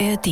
ARD. 0.00 0.26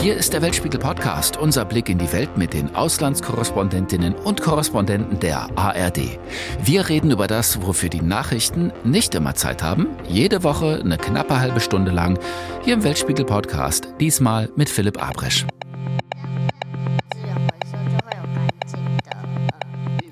Hier 0.00 0.16
ist 0.16 0.32
der 0.32 0.40
Weltspiegel 0.40 0.80
Podcast, 0.80 1.36
unser 1.36 1.66
Blick 1.66 1.90
in 1.90 1.98
die 1.98 2.10
Welt 2.12 2.38
mit 2.38 2.54
den 2.54 2.74
Auslandskorrespondentinnen 2.74 4.14
und 4.14 4.40
Korrespondenten 4.40 5.20
der 5.20 5.50
ARD. 5.58 6.18
Wir 6.62 6.88
reden 6.88 7.10
über 7.10 7.26
das, 7.26 7.60
wofür 7.60 7.90
die 7.90 8.00
Nachrichten 8.00 8.72
nicht 8.84 9.14
immer 9.14 9.34
Zeit 9.34 9.62
haben. 9.62 9.88
Jede 10.08 10.44
Woche 10.44 10.80
eine 10.82 10.96
knappe 10.96 11.38
halbe 11.38 11.60
Stunde 11.60 11.90
lang 11.90 12.18
hier 12.64 12.74
im 12.74 12.84
Weltspiegel 12.84 13.26
Podcast, 13.26 13.88
diesmal 14.00 14.48
mit 14.56 14.70
Philipp 14.70 15.02
Abresch. 15.02 15.44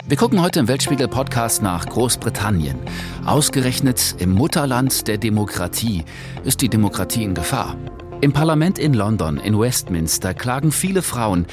Wir 0.09 0.17
gucken 0.17 0.41
heute 0.41 0.61
im 0.61 0.69
Weltspiegel 0.69 1.09
Podcast 1.09 1.63
nach 1.63 1.85
Großbritannien. 1.85 2.79
Ausgerechnet 3.25 4.15
im 4.21 4.31
Mutterland 4.31 5.09
der 5.09 5.19
Demokratie 5.19 6.05
ist 6.45 6.63
die 6.63 6.69
Demokratie 6.69 7.25
in 7.25 7.35
Gefahr. 7.35 7.77
Im 8.21 8.33
Parlament 8.33 8.79
in 8.79 8.95
London, 8.95 9.37
in 9.39 9.59
Westminster, 9.59 10.33
klagen 10.33 10.71
viele 10.71 11.03
Frauen, 11.03 11.47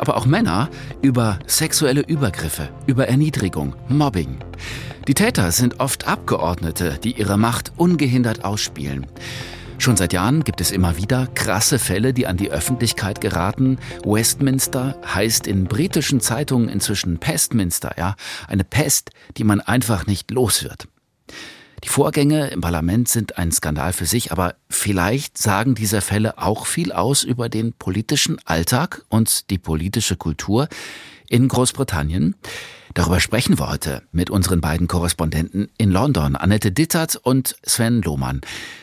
aber 0.00 0.16
auch 0.16 0.26
Männer 0.26 0.70
über 1.02 1.38
sexuelle 1.46 2.00
Übergriffe, 2.00 2.70
über 2.88 3.06
Erniedrigung, 3.06 3.76
Mobbing. 3.88 4.38
Die 5.06 5.14
Täter 5.14 5.52
sind 5.52 5.78
oft 5.78 6.08
Abgeordnete, 6.08 6.98
die 7.04 7.12
ihre 7.12 7.38
Macht 7.38 7.70
ungehindert 7.76 8.44
ausspielen. 8.44 9.06
Schon 9.80 9.96
seit 9.96 10.12
Jahren 10.12 10.44
gibt 10.44 10.60
es 10.60 10.72
immer 10.72 10.98
wieder 10.98 11.26
krasse 11.34 11.78
Fälle, 11.78 12.12
die 12.12 12.26
an 12.26 12.36
die 12.36 12.50
Öffentlichkeit 12.50 13.22
geraten. 13.22 13.78
Westminster 14.04 15.00
heißt 15.06 15.46
in 15.46 15.64
britischen 15.64 16.20
Zeitungen 16.20 16.68
inzwischen 16.68 17.16
Pestminster, 17.16 17.94
ja, 17.96 18.14
eine 18.46 18.64
Pest, 18.64 19.10
die 19.38 19.44
man 19.44 19.62
einfach 19.62 20.06
nicht 20.06 20.30
los 20.32 20.64
wird. 20.64 20.86
Die 21.82 21.88
Vorgänge 21.88 22.48
im 22.48 22.60
Parlament 22.60 23.08
sind 23.08 23.38
ein 23.38 23.52
Skandal 23.52 23.94
für 23.94 24.04
sich, 24.04 24.32
aber 24.32 24.54
vielleicht 24.68 25.38
sagen 25.38 25.74
diese 25.74 26.02
Fälle 26.02 26.36
auch 26.36 26.66
viel 26.66 26.92
aus 26.92 27.22
über 27.22 27.48
den 27.48 27.72
politischen 27.72 28.36
Alltag 28.44 29.06
und 29.08 29.48
die 29.48 29.56
politische 29.56 30.16
Kultur 30.16 30.68
in 31.30 31.48
Großbritannien. 31.48 32.34
Darüber 32.94 33.20
sprechen 33.20 33.56
wir 33.58 33.68
heute 33.68 34.02
mit 34.10 34.30
unseren 34.30 34.60
beiden 34.60 34.88
Korrespondenten 34.88 35.70
in 35.78 35.92
London, 35.92 36.34
Annette 36.34 36.72
Dittert 36.72 37.14
und 37.14 37.54
Sven 37.62 38.02
Lohmann. 38.02 38.40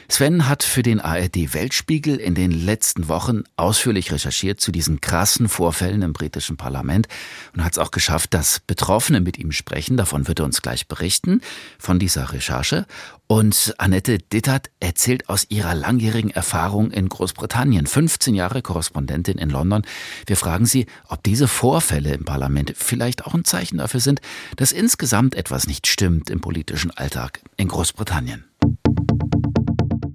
Sven 0.10 0.48
hat 0.48 0.64
für 0.64 0.84
den 0.84 1.02
ARD 1.02 1.54
Weltspiegel 1.54 2.16
in 2.16 2.34
den 2.34 2.52
letzten 2.52 3.10
Wochen 3.10 3.44
ausführlich 3.58 4.14
recherchiert 4.14 4.62
zu 4.62 4.72
diesen 4.72 5.02
krassen 5.02 5.50
Vorfällen 5.50 6.02
im 6.02 6.14
britischen 6.14 6.56
Parlament 6.56 7.10
und 7.54 7.66
hat 7.66 7.74
es 7.74 7.78
auch 7.78 7.92
geschafft, 7.92 8.34
dass 8.34 8.62
Betroffene 8.62 9.20
mit 9.20 9.38
ihm 9.38 9.52
sprechen. 9.52 9.98
Davon 9.98 10.30
wird 10.30 10.40
er 10.40 10.46
uns 10.46 10.62
gleich 10.62 10.88
berichten, 10.88 11.42
von 11.78 12.00
dieser 12.00 12.32
Recherche. 12.32 12.86
Und 13.30 13.76
Annette 13.78 14.20
Dittert 14.20 14.70
erzählt 14.80 15.28
aus 15.28 15.48
ihrer 15.50 15.76
langjährigen 15.76 16.32
Erfahrung 16.32 16.92
in 16.92 17.10
Großbritannien, 17.10 17.86
15 17.86 18.34
Jahre 18.34 18.62
Korrespondentin 18.62 19.38
in 19.38 19.50
London. 19.50 19.82
Wir 20.26 20.38
fragen 20.38 20.66
sie, 20.66 20.86
ob 21.10 21.24
diese 21.24 21.50
Vorfälle 21.50 22.14
im 22.14 22.24
Parlament 22.24 22.74
vielleicht 22.78 23.26
auch 23.26 23.34
ein 23.34 23.44
Zeichen 23.44 23.80
dafür 23.80 23.97
sind, 24.00 24.22
dass 24.56 24.72
insgesamt 24.72 25.36
etwas 25.36 25.68
nicht 25.68 25.88
stimmt 25.88 26.30
im 26.30 26.42
politischen 26.42 26.92
Alltag 26.92 27.42
in 27.58 27.68
Großbritannien. 27.68 28.46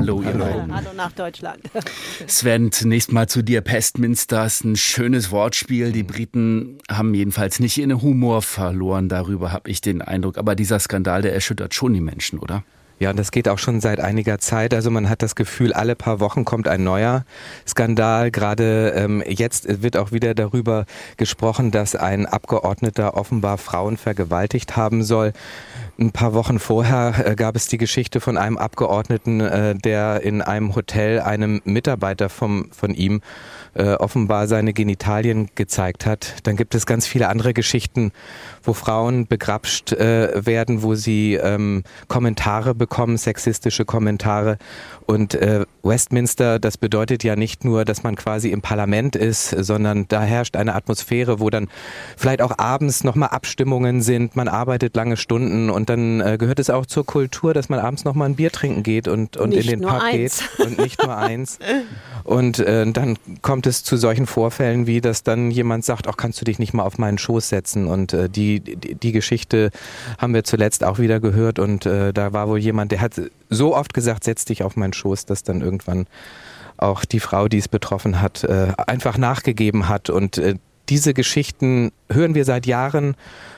Hallo, 0.02 0.20
ihr 0.20 0.34
Hallo. 0.34 0.66
Hallo 0.72 0.90
nach 0.96 1.12
Deutschland. 1.12 1.60
Sven, 2.26 2.72
zunächst 2.72 3.12
mal 3.12 3.28
zu 3.28 3.42
dir. 3.42 3.60
Pestminster 3.60 4.44
ist 4.44 4.64
ein 4.64 4.74
schönes 4.74 5.30
Wortspiel. 5.30 5.92
Die 5.92 6.02
Briten 6.02 6.78
haben 6.90 7.14
jedenfalls 7.14 7.60
nicht 7.60 7.78
ihren 7.78 8.02
Humor 8.02 8.42
verloren. 8.42 9.08
Darüber 9.08 9.52
habe 9.52 9.70
ich 9.70 9.80
den 9.80 10.02
Eindruck. 10.02 10.38
Aber 10.38 10.56
dieser 10.56 10.80
Skandal, 10.80 11.22
der 11.22 11.34
erschüttert 11.34 11.72
schon 11.74 11.94
die 11.94 12.00
Menschen, 12.00 12.40
oder? 12.40 12.64
Ja, 13.02 13.10
und 13.10 13.18
das 13.18 13.32
geht 13.32 13.48
auch 13.48 13.58
schon 13.58 13.80
seit 13.80 13.98
einiger 13.98 14.38
Zeit. 14.38 14.72
Also 14.72 14.88
man 14.88 15.08
hat 15.08 15.22
das 15.22 15.34
Gefühl, 15.34 15.72
alle 15.72 15.96
paar 15.96 16.20
Wochen 16.20 16.44
kommt 16.44 16.68
ein 16.68 16.84
neuer 16.84 17.24
Skandal. 17.66 18.30
Gerade 18.30 18.90
ähm, 18.94 19.24
jetzt 19.26 19.82
wird 19.82 19.96
auch 19.96 20.12
wieder 20.12 20.36
darüber 20.36 20.86
gesprochen, 21.16 21.72
dass 21.72 21.96
ein 21.96 22.26
Abgeordneter 22.26 23.16
offenbar 23.16 23.58
Frauen 23.58 23.96
vergewaltigt 23.96 24.76
haben 24.76 25.02
soll. 25.02 25.32
Ein 25.98 26.12
paar 26.12 26.32
Wochen 26.32 26.60
vorher 26.60 27.26
äh, 27.26 27.34
gab 27.34 27.56
es 27.56 27.66
die 27.66 27.76
Geschichte 27.76 28.20
von 28.20 28.36
einem 28.36 28.56
Abgeordneten, 28.56 29.40
äh, 29.40 29.74
der 29.74 30.22
in 30.22 30.40
einem 30.40 30.76
Hotel 30.76 31.18
einem 31.18 31.60
Mitarbeiter 31.64 32.28
vom, 32.28 32.70
von 32.70 32.94
ihm 32.94 33.20
äh, 33.74 33.94
offenbar 33.94 34.46
seine 34.46 34.72
Genitalien 34.72 35.48
gezeigt 35.54 36.06
hat. 36.06 36.34
Dann 36.42 36.56
gibt 36.56 36.74
es 36.74 36.86
ganz 36.86 37.06
viele 37.06 37.28
andere 37.28 37.54
Geschichten, 37.54 38.12
wo 38.62 38.72
Frauen 38.72 39.26
begrapscht 39.26 39.92
äh, 39.92 40.46
werden, 40.46 40.82
wo 40.82 40.94
sie 40.94 41.34
ähm, 41.34 41.82
Kommentare 42.08 42.74
bekommen, 42.74 43.16
sexistische 43.16 43.84
Kommentare. 43.84 44.58
Und 45.06 45.34
äh, 45.34 45.64
Westminster, 45.82 46.58
das 46.58 46.78
bedeutet 46.78 47.24
ja 47.24 47.34
nicht 47.34 47.64
nur, 47.64 47.84
dass 47.84 48.02
man 48.02 48.14
quasi 48.16 48.50
im 48.50 48.62
Parlament 48.62 49.16
ist, 49.16 49.50
sondern 49.50 50.06
da 50.08 50.22
herrscht 50.22 50.56
eine 50.56 50.74
Atmosphäre, 50.74 51.40
wo 51.40 51.50
dann 51.50 51.68
vielleicht 52.16 52.40
auch 52.42 52.58
abends 52.58 53.04
nochmal 53.04 53.30
Abstimmungen 53.30 54.02
sind, 54.02 54.36
man 54.36 54.48
arbeitet 54.48 54.94
lange 54.96 55.16
Stunden 55.16 55.70
und 55.70 55.88
dann 55.88 56.20
äh, 56.20 56.36
gehört 56.38 56.58
es 56.60 56.70
auch 56.70 56.86
zur 56.86 57.04
Kultur, 57.04 57.52
dass 57.54 57.68
man 57.68 57.80
abends 57.80 58.04
nochmal 58.04 58.28
ein 58.28 58.36
Bier 58.36 58.52
trinken 58.52 58.82
geht 58.82 59.08
und, 59.08 59.36
und 59.36 59.52
in 59.52 59.66
den 59.66 59.80
Pub 59.80 60.00
eins. 60.00 60.42
geht 60.56 60.66
und 60.66 60.78
nicht 60.78 61.02
nur 61.02 61.16
eins. 61.16 61.58
Und 62.24 62.60
äh, 62.60 62.90
dann 62.90 63.16
kommt 63.42 63.61
es 63.66 63.84
zu 63.84 63.96
solchen 63.96 64.26
Vorfällen, 64.26 64.86
wie 64.86 65.00
dass 65.00 65.22
dann 65.22 65.50
jemand 65.50 65.84
sagt, 65.84 66.08
auch 66.08 66.16
kannst 66.16 66.40
du 66.40 66.44
dich 66.44 66.58
nicht 66.58 66.74
mal 66.74 66.82
auf 66.82 66.98
meinen 66.98 67.18
Schoß 67.18 67.48
setzen. 67.48 67.86
Und 67.86 68.12
äh, 68.12 68.28
die, 68.28 68.60
die, 68.60 68.94
die 68.94 69.12
Geschichte 69.12 69.70
haben 70.18 70.34
wir 70.34 70.44
zuletzt 70.44 70.84
auch 70.84 70.98
wieder 70.98 71.20
gehört. 71.20 71.58
Und 71.58 71.86
äh, 71.86 72.12
da 72.12 72.32
war 72.32 72.48
wohl 72.48 72.58
jemand, 72.58 72.92
der 72.92 73.00
hat 73.00 73.20
so 73.50 73.76
oft 73.76 73.94
gesagt, 73.94 74.24
setz 74.24 74.44
dich 74.44 74.62
auf 74.62 74.76
meinen 74.76 74.92
Schoß, 74.92 75.26
dass 75.26 75.42
dann 75.42 75.60
irgendwann 75.60 76.06
auch 76.76 77.04
die 77.04 77.20
Frau, 77.20 77.48
die 77.48 77.58
es 77.58 77.68
betroffen 77.68 78.20
hat, 78.20 78.44
äh, 78.44 78.72
einfach 78.86 79.18
nachgegeben 79.18 79.88
hat. 79.88 80.10
Und 80.10 80.38
äh, 80.38 80.56
diese 80.88 81.14
Geschichten 81.14 81.92
hören 82.10 82.34
wir 82.34 82.44
seit 82.44 82.66
Jahren 82.66 83.16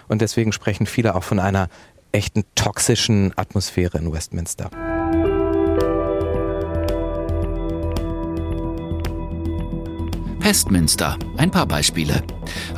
und 0.08 0.20
deswegen 0.20 0.52
sprechen 0.52 0.86
viele 0.86 1.14
auch 1.14 1.24
von 1.24 1.38
einer 1.40 1.68
echten 2.12 2.44
toxischen 2.54 3.32
Atmosphäre 3.36 3.98
in 3.98 4.12
Westminster. 4.12 4.70
Westminster. 10.44 11.16
Ein 11.38 11.50
paar 11.50 11.64
Beispiele. 11.64 12.22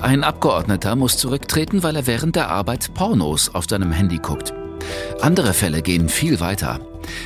Ein 0.01 0.23
Abgeordneter 0.23 0.95
muss 0.95 1.19
zurücktreten, 1.19 1.83
weil 1.83 1.97
er 1.97 2.07
während 2.07 2.37
der 2.37 2.49
Arbeit 2.49 2.95
Pornos 2.95 3.53
auf 3.57 3.65
seinem 3.69 3.91
Handy 3.91 4.19
guckt. 4.19 4.55
Andere 5.21 5.53
Fälle 5.53 5.83
gehen 5.83 6.09
viel 6.09 6.39
weiter. 6.39 6.79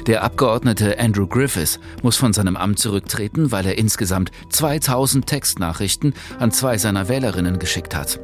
Der 0.07 0.25
Abgeordnete 0.25 0.99
Andrew 0.99 1.27
Griffiths 1.27 1.79
muss 2.03 2.17
von 2.17 2.33
seinem 2.33 2.57
Amt 2.57 2.79
zurücktreten, 2.79 3.53
weil 3.53 3.67
er 3.67 3.77
insgesamt 3.77 4.31
2000 4.49 5.27
Textnachrichten 5.27 6.15
an 6.39 6.53
zwei 6.53 6.79
seiner 6.79 7.11
Wählerinnen 7.11 7.59
geschickt 7.59 7.95
hat. 7.95 8.19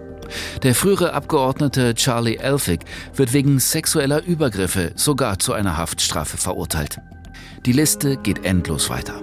Der 0.62 0.74
frühere 0.74 1.12
Abgeordnete 1.12 1.94
Charlie 1.94 2.36
Elphig 2.36 2.80
wird 3.14 3.34
wegen 3.34 3.58
sexueller 3.58 4.24
Übergriffe 4.24 4.92
sogar 4.96 5.38
zu 5.38 5.52
einer 5.52 5.76
Haftstrafe 5.76 6.38
verurteilt. 6.38 6.98
Die 7.66 7.72
Liste 7.72 8.16
geht 8.16 8.42
endlos 8.42 8.88
weiter. 8.88 9.20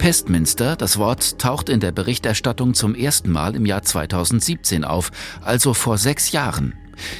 Pestminster, 0.00 0.76
das 0.76 0.96
Wort 0.96 1.38
taucht 1.38 1.68
in 1.68 1.78
der 1.78 1.92
Berichterstattung 1.92 2.72
zum 2.72 2.94
ersten 2.94 3.30
Mal 3.30 3.54
im 3.54 3.66
Jahr 3.66 3.82
2017 3.82 4.82
auf, 4.82 5.12
also 5.42 5.74
vor 5.74 5.98
sechs 5.98 6.32
Jahren. 6.32 6.72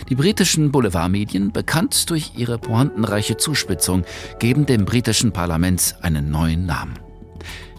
Die 0.09 0.15
britischen 0.15 0.73
Boulevardmedien, 0.73 1.53
bekannt 1.53 2.09
durch 2.09 2.33
ihre 2.39 2.57
pointenreiche 2.57 3.37
Zuspitzung, 3.37 4.05
geben 4.39 4.65
dem 4.65 4.87
britischen 4.87 5.31
Parlament 5.31 5.97
einen 6.01 6.31
neuen 6.31 6.65
Namen. 6.65 6.99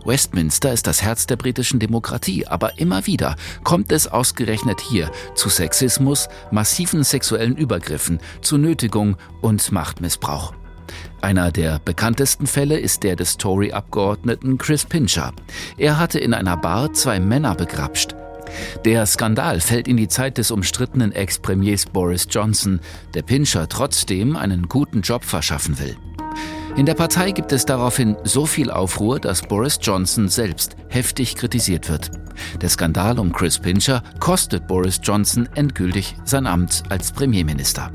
Westminster 0.05 0.71
ist 0.71 0.85
das 0.85 1.01
Herz 1.01 1.25
der 1.25 1.35
britischen 1.35 1.79
Demokratie, 1.79 2.45
aber 2.45 2.77
immer 2.77 3.07
wieder 3.07 3.37
kommt 3.63 3.91
es 3.91 4.05
ausgerechnet 4.05 4.81
hier 4.81 5.09
zu 5.33 5.49
Sexismus, 5.49 6.29
massiven 6.51 7.03
sexuellen 7.03 7.57
Übergriffen, 7.57 8.19
zu 8.43 8.59
Nötigung 8.59 9.17
und 9.41 9.71
Machtmissbrauch. 9.71 10.53
Einer 11.21 11.51
der 11.51 11.79
bekanntesten 11.79 12.47
Fälle 12.47 12.79
ist 12.79 13.03
der 13.03 13.15
des 13.15 13.37
Tory-Abgeordneten 13.37 14.57
Chris 14.57 14.85
Pincher. 14.85 15.33
Er 15.77 15.99
hatte 15.99 16.19
in 16.19 16.33
einer 16.33 16.57
Bar 16.57 16.93
zwei 16.93 17.19
Männer 17.19 17.55
begrapscht. 17.55 18.15
Der 18.85 19.05
Skandal 19.05 19.59
fällt 19.59 19.87
in 19.87 19.97
die 19.97 20.07
Zeit 20.07 20.37
des 20.37 20.51
umstrittenen 20.51 21.11
Ex-Premiers 21.11 21.85
Boris 21.85 22.27
Johnson, 22.29 22.79
der 23.13 23.21
Pincher 23.21 23.69
trotzdem 23.69 24.35
einen 24.35 24.67
guten 24.67 25.01
Job 25.01 25.23
verschaffen 25.23 25.79
will. 25.79 25.95
In 26.77 26.85
der 26.85 26.93
Partei 26.93 27.31
gibt 27.31 27.51
es 27.51 27.65
daraufhin 27.65 28.15
so 28.23 28.45
viel 28.45 28.71
Aufruhr, 28.71 29.19
dass 29.19 29.41
Boris 29.41 29.77
Johnson 29.81 30.29
selbst 30.29 30.77
heftig 30.87 31.35
kritisiert 31.35 31.89
wird. 31.89 32.11
Der 32.61 32.69
Skandal 32.69 33.19
um 33.19 33.33
Chris 33.33 33.59
Pincher 33.59 34.03
kostet 34.19 34.67
Boris 34.67 34.99
Johnson 35.03 35.49
endgültig 35.55 36.15
sein 36.23 36.47
Amt 36.47 36.83
als 36.89 37.11
Premierminister. 37.11 37.91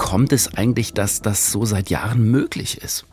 Kommt 0.00 0.32
es 0.32 0.54
eigentlich, 0.54 0.94
dass 0.94 1.20
das 1.20 1.52
so 1.52 1.66
seit 1.66 1.90
Jahren 1.90 2.30
möglich 2.30 2.82
ist? 2.82 3.04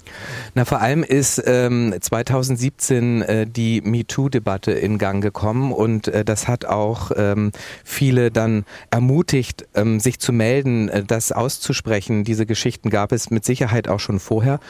Na, 0.55 0.63
vor 0.63 0.79
allem 0.79 1.03
ist 1.03 1.43
ähm, 1.45 1.93
2017 1.99 3.21
äh, 3.23 3.45
die 3.45 3.81
MeToo-Debatte 3.81 4.71
in 4.71 4.97
Gang 4.97 5.21
gekommen 5.21 5.73
und 5.73 6.07
äh, 6.07 6.23
das 6.23 6.47
hat 6.47 6.63
auch 6.63 7.11
ähm, 7.17 7.51
viele 7.83 8.31
dann 8.31 8.63
ermutigt, 8.89 9.67
ähm, 9.75 9.99
sich 9.99 10.19
zu 10.19 10.31
melden, 10.31 10.87
äh, 10.87 11.03
das 11.03 11.33
auszusprechen. 11.33 12.23
Diese 12.23 12.45
Geschichten 12.45 12.89
gab 12.89 13.11
es 13.11 13.31
mit 13.31 13.43
Sicherheit 13.43 13.89
auch 13.89 13.99
schon 13.99 14.21
vorher. 14.21 14.61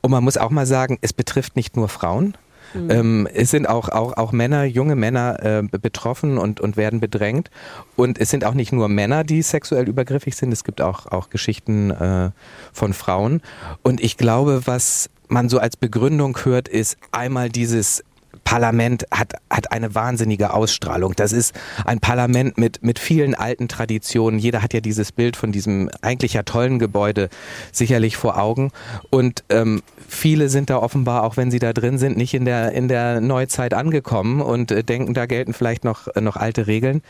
Und 0.00 0.12
man 0.12 0.22
muss 0.22 0.36
auch 0.36 0.50
mal 0.50 0.66
sagen, 0.66 0.98
es 1.00 1.12
betrifft 1.12 1.56
nicht 1.56 1.76
nur 1.76 1.88
Frauen. 1.88 2.36
Mhm. 2.74 2.90
Ähm, 2.90 3.28
es 3.32 3.50
sind 3.50 3.68
auch, 3.68 3.88
auch, 3.88 4.16
auch 4.16 4.32
Männer, 4.32 4.64
junge 4.64 4.96
Männer 4.96 5.42
äh, 5.42 5.62
betroffen 5.62 6.38
und, 6.38 6.60
und 6.60 6.76
werden 6.76 7.00
bedrängt. 7.00 7.50
Und 7.96 8.18
es 8.18 8.30
sind 8.30 8.44
auch 8.44 8.54
nicht 8.54 8.72
nur 8.72 8.88
Männer, 8.88 9.24
die 9.24 9.42
sexuell 9.42 9.88
übergriffig 9.88 10.36
sind, 10.36 10.52
es 10.52 10.64
gibt 10.64 10.80
auch, 10.80 11.06
auch 11.06 11.30
Geschichten 11.30 11.90
äh, 11.90 12.30
von 12.72 12.92
Frauen. 12.92 13.40
Und 13.82 14.02
ich 14.02 14.16
glaube, 14.16 14.66
was 14.66 15.10
man 15.28 15.48
so 15.48 15.58
als 15.58 15.76
Begründung 15.76 16.36
hört, 16.44 16.68
ist 16.68 16.98
einmal 17.12 17.48
dieses 17.48 18.04
Parlament 18.44 19.06
hat, 19.10 19.34
hat 19.50 19.72
eine 19.72 19.94
wahnsinnige 19.94 20.52
Ausstrahlung. 20.52 21.14
Das 21.16 21.32
ist 21.32 21.54
ein 21.84 21.98
Parlament 21.98 22.58
mit, 22.58 22.82
mit 22.82 22.98
vielen 22.98 23.34
alten 23.34 23.68
Traditionen. 23.68 24.38
Jeder 24.38 24.62
hat 24.62 24.74
ja 24.74 24.80
dieses 24.80 25.12
Bild 25.12 25.36
von 25.36 25.50
diesem 25.50 25.90
eigentlich 26.02 26.34
ja 26.34 26.42
tollen 26.42 26.78
Gebäude 26.78 27.30
sicherlich 27.72 28.16
vor 28.16 28.38
Augen. 28.38 28.70
Und 29.10 29.44
ähm, 29.48 29.82
viele 30.08 30.48
sind 30.48 30.70
da 30.70 30.78
offenbar, 30.78 31.24
auch 31.24 31.36
wenn 31.36 31.50
sie 31.50 31.58
da 31.58 31.72
drin 31.72 31.98
sind, 31.98 32.16
nicht 32.16 32.34
in 32.34 32.44
der, 32.44 32.72
in 32.72 32.88
der 32.88 33.20
Neuzeit 33.20 33.74
angekommen 33.74 34.40
und 34.40 34.70
äh, 34.70 34.84
denken, 34.84 35.14
da 35.14 35.26
gelten 35.26 35.52
vielleicht 35.52 35.84
noch, 35.84 36.14
noch 36.16 36.36
alte 36.36 36.66
Regeln. 36.66 37.02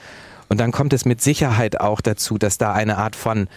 Und 0.49 0.61
dann 0.61 0.73
kommt 0.73 0.93
es 0.93 1.05
mit 1.05 1.21
Sicherheit 1.21 1.81
auch 1.81 2.01
dazu, 2.01 2.39
dass 2.39 2.59
da 2.59 2.73
eine 2.73 2.99
Art 2.99 3.17
von 3.17 3.49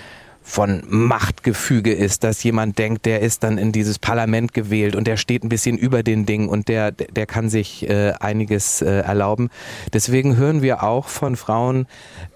von 0.48 0.82
Machtgefüge 0.88 1.94
ist, 1.94 2.24
dass 2.24 2.42
jemand 2.42 2.80
denkt, 2.80 3.06
der 3.06 3.20
ist 3.20 3.44
dann 3.44 3.58
in 3.58 3.74
dieses 3.74 4.00
Parlament 4.00 4.54
gewählt 4.54 4.96
und 4.96 5.06
der 5.06 5.18
steht 5.18 5.44
ein 5.44 5.50
bisschen 5.50 5.78
über 5.78 6.04
den 6.04 6.26
Dingen 6.26 6.48
und 6.48 6.70
der, 6.70 6.92
der 6.94 7.26
kann 7.26 7.50
sich 7.50 7.88
äh, 7.90 8.14
einiges 8.22 8.82
äh, 8.82 9.02
erlauben. 9.02 9.50
Deswegen 9.92 10.38
hören 10.38 10.62
wir 10.62 10.84
auch 10.84 11.10
von 11.10 11.36
Frauen 11.36 11.86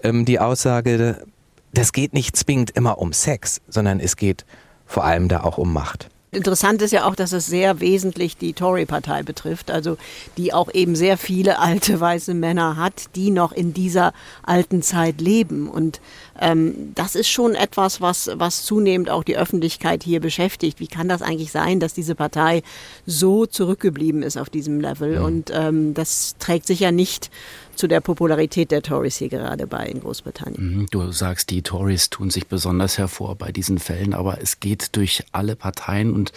ähm, 0.02 0.26
die 0.26 0.38
Aussage, 0.38 1.24
das 1.72 1.92
geht 1.92 2.12
nicht 2.12 2.36
zwingend 2.36 2.70
immer 2.72 2.98
um 2.98 3.14
Sex, 3.14 3.62
sondern 3.66 3.98
es 3.98 4.16
geht 4.16 4.44
vor 4.84 5.04
allem 5.04 5.28
da 5.28 5.40
auch 5.40 5.56
um 5.56 5.72
Macht. 5.72 6.11
Interessant 6.34 6.80
ist 6.80 6.92
ja 6.92 7.04
auch, 7.04 7.14
dass 7.14 7.32
es 7.32 7.44
sehr 7.44 7.80
wesentlich 7.80 8.38
die 8.38 8.54
Tory-Partei 8.54 9.22
betrifft, 9.22 9.70
also 9.70 9.98
die 10.38 10.54
auch 10.54 10.72
eben 10.72 10.96
sehr 10.96 11.18
viele 11.18 11.58
alte 11.58 12.00
weiße 12.00 12.32
Männer 12.32 12.76
hat, 12.76 13.14
die 13.16 13.30
noch 13.30 13.52
in 13.52 13.74
dieser 13.74 14.14
alten 14.42 14.80
Zeit 14.80 15.20
leben. 15.20 15.68
Und 15.68 16.00
ähm, 16.40 16.92
das 16.94 17.16
ist 17.16 17.28
schon 17.28 17.54
etwas, 17.54 18.00
was, 18.00 18.30
was 18.32 18.64
zunehmend 18.64 19.10
auch 19.10 19.24
die 19.24 19.36
Öffentlichkeit 19.36 20.02
hier 20.02 20.20
beschäftigt. 20.20 20.80
Wie 20.80 20.86
kann 20.86 21.06
das 21.06 21.20
eigentlich 21.20 21.52
sein, 21.52 21.80
dass 21.80 21.92
diese 21.92 22.14
Partei 22.14 22.62
so 23.04 23.44
zurückgeblieben 23.44 24.22
ist 24.22 24.38
auf 24.38 24.48
diesem 24.48 24.80
Level? 24.80 25.18
Mhm. 25.18 25.24
Und 25.26 25.50
ähm, 25.52 25.92
das 25.92 26.36
trägt 26.38 26.66
sicher 26.66 26.92
nicht 26.92 27.30
zu 27.74 27.86
der 27.86 28.00
Popularität 28.00 28.70
der 28.70 28.82
Tories 28.82 29.16
hier 29.16 29.28
gerade 29.28 29.66
bei 29.66 29.86
in 29.86 30.00
Großbritannien. 30.00 30.78
Mhm, 30.78 30.86
du 30.90 31.12
sagst, 31.12 31.50
die 31.50 31.62
Tories 31.62 32.10
tun 32.10 32.30
sich 32.30 32.46
besonders 32.46 32.98
hervor 32.98 33.36
bei 33.36 33.52
diesen 33.52 33.78
Fällen, 33.78 34.14
aber 34.14 34.40
es 34.40 34.60
geht 34.60 34.96
durch 34.96 35.24
alle 35.32 35.56
Parteien 35.56 36.12
und 36.14 36.32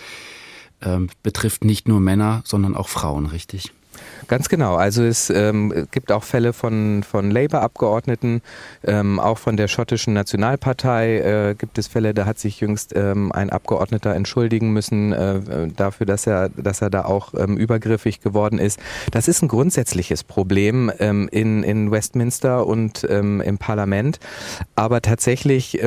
ähm, 0.81 1.09
betrifft 1.23 1.63
nicht 1.63 1.87
nur 1.87 1.99
Männer, 1.99 2.41
sondern 2.45 2.75
auch 2.75 2.89
Frauen, 2.89 3.25
richtig? 3.25 3.71
Ganz 4.27 4.49
genau. 4.49 4.75
Also 4.75 5.03
es 5.03 5.29
ähm, 5.29 5.87
gibt 5.91 6.11
auch 6.11 6.23
Fälle 6.23 6.53
von, 6.53 7.03
von 7.03 7.29
Labour-Abgeordneten, 7.29 8.41
ähm, 8.83 9.19
auch 9.19 9.37
von 9.37 9.57
der 9.57 9.67
schottischen 9.67 10.13
Nationalpartei 10.13 11.17
äh, 11.19 11.55
gibt 11.55 11.77
es 11.77 11.87
Fälle, 11.87 12.13
da 12.13 12.25
hat 12.25 12.39
sich 12.39 12.59
jüngst 12.59 12.95
ähm, 12.95 13.31
ein 13.31 13.49
Abgeordneter 13.49 14.15
entschuldigen 14.15 14.71
müssen 14.71 15.13
äh, 15.13 15.67
dafür, 15.75 16.05
dass 16.05 16.25
er, 16.25 16.49
dass 16.49 16.81
er 16.81 16.89
da 16.89 17.05
auch 17.05 17.33
ähm, 17.35 17.57
übergriffig 17.57 18.21
geworden 18.21 18.59
ist. 18.59 18.79
Das 19.11 19.27
ist 19.27 19.41
ein 19.41 19.47
grundsätzliches 19.47 20.23
Problem 20.23 20.91
ähm, 20.99 21.29
in, 21.31 21.63
in 21.63 21.91
Westminster 21.91 22.65
und 22.65 23.05
ähm, 23.09 23.41
im 23.41 23.57
Parlament. 23.57 24.19
Aber 24.75 25.01
tatsächlich 25.01 25.79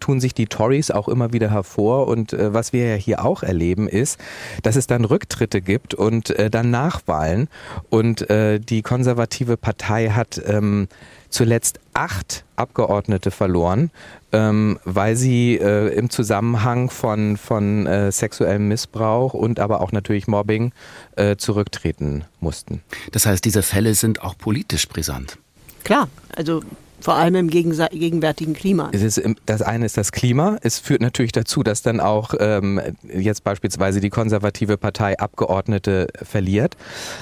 tun 0.00 0.20
sich 0.20 0.34
die 0.34 0.46
Tories 0.46 0.90
auch 0.90 1.08
immer 1.08 1.32
wieder 1.32 1.50
hervor. 1.50 2.08
Und 2.08 2.32
äh, 2.32 2.52
was 2.52 2.72
wir 2.72 2.86
ja 2.86 2.94
hier 2.94 3.24
auch 3.24 3.42
erleben, 3.42 3.88
ist, 3.88 4.18
dass 4.62 4.76
es 4.76 4.86
dann 4.86 5.04
Rücktritte 5.04 5.60
gibt 5.60 5.94
und 5.94 6.30
äh, 6.30 6.50
dann 6.50 6.70
Nachwahlen. 6.70 7.45
Und 7.90 8.28
äh, 8.30 8.58
die 8.58 8.82
konservative 8.82 9.56
Partei 9.56 10.10
hat 10.10 10.40
ähm, 10.46 10.88
zuletzt 11.28 11.80
acht 11.94 12.44
Abgeordnete 12.56 13.30
verloren, 13.30 13.90
ähm, 14.32 14.78
weil 14.84 15.16
sie 15.16 15.56
äh, 15.56 15.88
im 15.94 16.08
Zusammenhang 16.10 16.88
von, 16.90 17.36
von 17.36 17.86
äh, 17.86 18.10
sexuellem 18.10 18.68
Missbrauch 18.68 19.34
und 19.34 19.60
aber 19.60 19.80
auch 19.80 19.92
natürlich 19.92 20.26
Mobbing 20.26 20.72
äh, 21.16 21.36
zurücktreten 21.36 22.24
mussten. 22.40 22.82
Das 23.12 23.26
heißt, 23.26 23.44
diese 23.44 23.62
Fälle 23.62 23.94
sind 23.94 24.22
auch 24.22 24.38
politisch 24.38 24.88
brisant. 24.88 25.38
Klar, 25.84 26.08
also 26.34 26.62
vor 27.06 27.14
allem 27.14 27.36
im 27.36 27.50
gegenwärtigen 27.50 28.52
Klima. 28.52 28.88
Ist, 28.88 29.22
das 29.46 29.62
eine 29.62 29.86
ist 29.86 29.96
das 29.96 30.10
Klima. 30.10 30.56
Es 30.62 30.80
führt 30.80 31.00
natürlich 31.00 31.30
dazu, 31.30 31.62
dass 31.62 31.80
dann 31.80 32.00
auch 32.00 32.34
ähm, 32.40 32.80
jetzt 33.08 33.44
beispielsweise 33.44 34.00
die 34.00 34.10
konservative 34.10 34.76
Partei 34.76 35.16
Abgeordnete 35.16 36.08
verliert. 36.20 36.76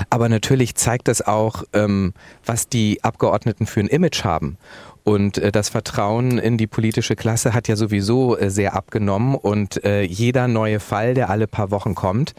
Aber 0.09 0.31
natürlich 0.31 0.75
zeigt 0.77 1.07
das 1.09 1.21
auch, 1.21 1.65
ähm, 1.75 2.15
was 2.47 2.71
die 2.71 3.05
Abgeordneten 3.05 3.67
für 3.67 3.81
ein 3.81 3.89
Image 3.89 4.25
haben. 4.25 4.57
Und 5.05 5.37
äh, 5.37 5.53
das 5.53 5.69
Vertrauen 5.69 6.39
in 6.39 6.57
die 6.57 6.67
politische 6.67 7.15
Klasse 7.15 7.53
hat 7.53 7.69
ja 7.69 7.77
sowieso 7.77 8.39
äh, 8.39 8.51
sehr 8.51 8.75
abgenommen. 8.75 9.35
Und 9.35 9.85
äh, 9.85 10.03
jeder 10.03 10.49
neue 10.49 10.81
Fall, 10.81 11.13
der 11.13 11.29
alle 11.29 11.47
paar 11.47 11.71
Wochen 11.71 11.95
kommt, 11.95 12.35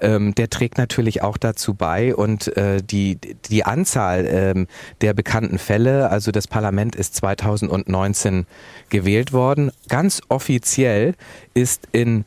ähm, 0.00 0.34
der 0.34 0.48
trägt 0.48 0.78
natürlich 0.78 1.22
auch 1.22 1.36
dazu 1.36 1.74
bei. 1.74 2.14
Und 2.16 2.56
äh, 2.56 2.82
die, 2.82 3.18
die 3.50 3.64
Anzahl 3.64 4.26
ähm, 4.26 4.66
der 5.02 5.12
bekannten 5.12 5.58
Fälle, 5.58 6.10
also 6.10 6.32
das 6.32 6.48
Parlament 6.48 6.96
ist 6.96 7.14
2019 7.16 8.46
gewählt 8.88 9.34
worden. 9.34 9.70
Ganz 9.88 10.22
offiziell 10.28 11.14
ist 11.52 11.86
in 11.92 12.24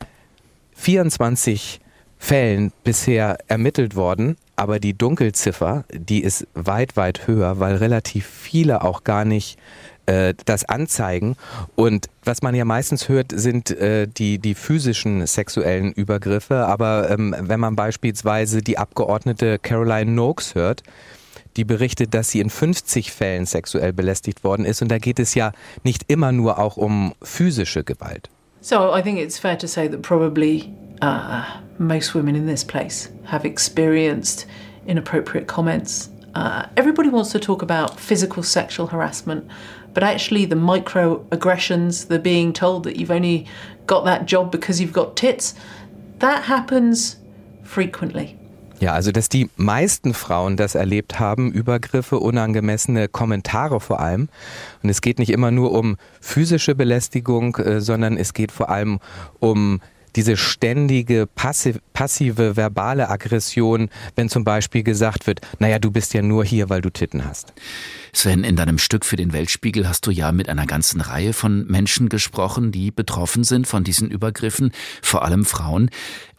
24 0.74 1.80
Fällen 2.22 2.70
bisher 2.84 3.38
ermittelt 3.48 3.96
worden, 3.96 4.36
aber 4.54 4.78
die 4.78 4.92
Dunkelziffer, 4.92 5.84
die 5.90 6.22
ist 6.22 6.46
weit, 6.54 6.96
weit 6.96 7.26
höher, 7.26 7.58
weil 7.60 7.76
relativ 7.76 8.26
viele 8.26 8.84
auch 8.84 9.04
gar 9.04 9.24
nicht 9.24 9.58
äh, 10.04 10.34
das 10.44 10.66
anzeigen. 10.66 11.34
Und 11.76 12.08
was 12.22 12.42
man 12.42 12.54
ja 12.54 12.66
meistens 12.66 13.08
hört, 13.08 13.32
sind 13.34 13.70
äh, 13.70 14.06
die, 14.06 14.38
die 14.38 14.54
physischen 14.54 15.26
sexuellen 15.26 15.92
Übergriffe. 15.92 16.66
Aber 16.66 17.10
ähm, 17.10 17.34
wenn 17.38 17.58
man 17.58 17.74
beispielsweise 17.74 18.60
die 18.60 18.76
Abgeordnete 18.76 19.58
Caroline 19.58 20.12
Noakes 20.12 20.54
hört, 20.54 20.82
die 21.56 21.64
berichtet, 21.64 22.12
dass 22.12 22.30
sie 22.30 22.40
in 22.40 22.50
50 22.50 23.12
Fällen 23.12 23.46
sexuell 23.46 23.94
belästigt 23.94 24.44
worden 24.44 24.66
ist. 24.66 24.82
Und 24.82 24.88
da 24.88 24.98
geht 24.98 25.18
es 25.18 25.34
ja 25.34 25.52
nicht 25.84 26.04
immer 26.08 26.32
nur 26.32 26.58
auch 26.58 26.76
um 26.76 27.14
physische 27.22 27.82
Gewalt. 27.82 28.28
So 28.60 28.94
I 28.94 29.02
think 29.02 29.18
it's 29.18 29.38
fair 29.38 29.56
to 29.56 29.66
say 29.66 29.88
that 29.88 30.02
probably 30.02 30.70
uh, 31.02 31.60
most 31.78 32.14
women 32.14 32.36
in 32.36 32.46
this 32.46 32.64
place 32.64 33.08
have 33.24 33.44
experienced 33.44 34.46
inappropriate 34.86 35.46
comments. 35.46 36.10
Uh, 36.34 36.66
everybody 36.76 37.08
wants 37.08 37.32
to 37.32 37.38
talk 37.38 37.62
about 37.62 37.98
physical 37.98 38.42
sexual 38.42 38.86
harassment, 38.86 39.48
but 39.92 40.02
actually, 40.02 40.44
the 40.44 40.56
microaggressions, 40.56 42.06
the 42.06 42.18
being 42.18 42.52
told 42.52 42.84
that 42.84 42.96
you've 42.96 43.10
only 43.10 43.46
got 43.86 44.04
that 44.04 44.26
job 44.26 44.52
because 44.52 44.80
you've 44.80 44.92
got 44.92 45.16
tits, 45.16 45.54
that 46.20 46.44
happens 46.44 47.16
frequently. 47.64 48.36
Ja, 48.78 48.94
also 48.94 49.12
dass 49.12 49.28
die 49.28 49.50
meisten 49.56 50.14
Frauen 50.14 50.56
das 50.56 50.74
erlebt 50.74 51.20
haben, 51.20 51.52
Übergriffe, 51.52 52.18
unangemessene 52.18 53.08
Kommentare 53.08 53.78
vor 53.78 54.00
allem. 54.00 54.30
Und 54.82 54.88
es 54.88 55.02
geht 55.02 55.18
nicht 55.18 55.30
immer 55.30 55.50
nur 55.50 55.72
um 55.72 55.96
physische 56.20 56.74
Belästigung, 56.74 57.56
äh, 57.56 57.80
sondern 57.82 58.16
es 58.16 58.32
geht 58.32 58.52
vor 58.52 58.70
allem 58.70 58.98
um 59.38 59.80
diese 60.16 60.36
ständige 60.36 61.26
passive, 61.26 61.80
passive 61.92 62.56
verbale 62.56 63.08
Aggression, 63.08 63.90
wenn 64.16 64.28
zum 64.28 64.44
Beispiel 64.44 64.82
gesagt 64.82 65.26
wird, 65.26 65.40
naja, 65.58 65.78
du 65.78 65.90
bist 65.90 66.14
ja 66.14 66.22
nur 66.22 66.44
hier, 66.44 66.68
weil 66.68 66.80
du 66.80 66.90
Titten 66.90 67.24
hast. 67.24 67.52
Sven, 68.12 68.44
in 68.44 68.56
deinem 68.56 68.78
Stück 68.78 69.04
für 69.04 69.16
den 69.16 69.32
Weltspiegel 69.32 69.88
hast 69.88 70.06
du 70.06 70.10
ja 70.10 70.32
mit 70.32 70.48
einer 70.48 70.66
ganzen 70.66 71.00
Reihe 71.00 71.32
von 71.32 71.66
Menschen 71.66 72.08
gesprochen, 72.08 72.72
die 72.72 72.90
betroffen 72.90 73.44
sind 73.44 73.66
von 73.66 73.84
diesen 73.84 74.10
Übergriffen, 74.10 74.72
vor 75.02 75.24
allem 75.24 75.44
Frauen. 75.44 75.90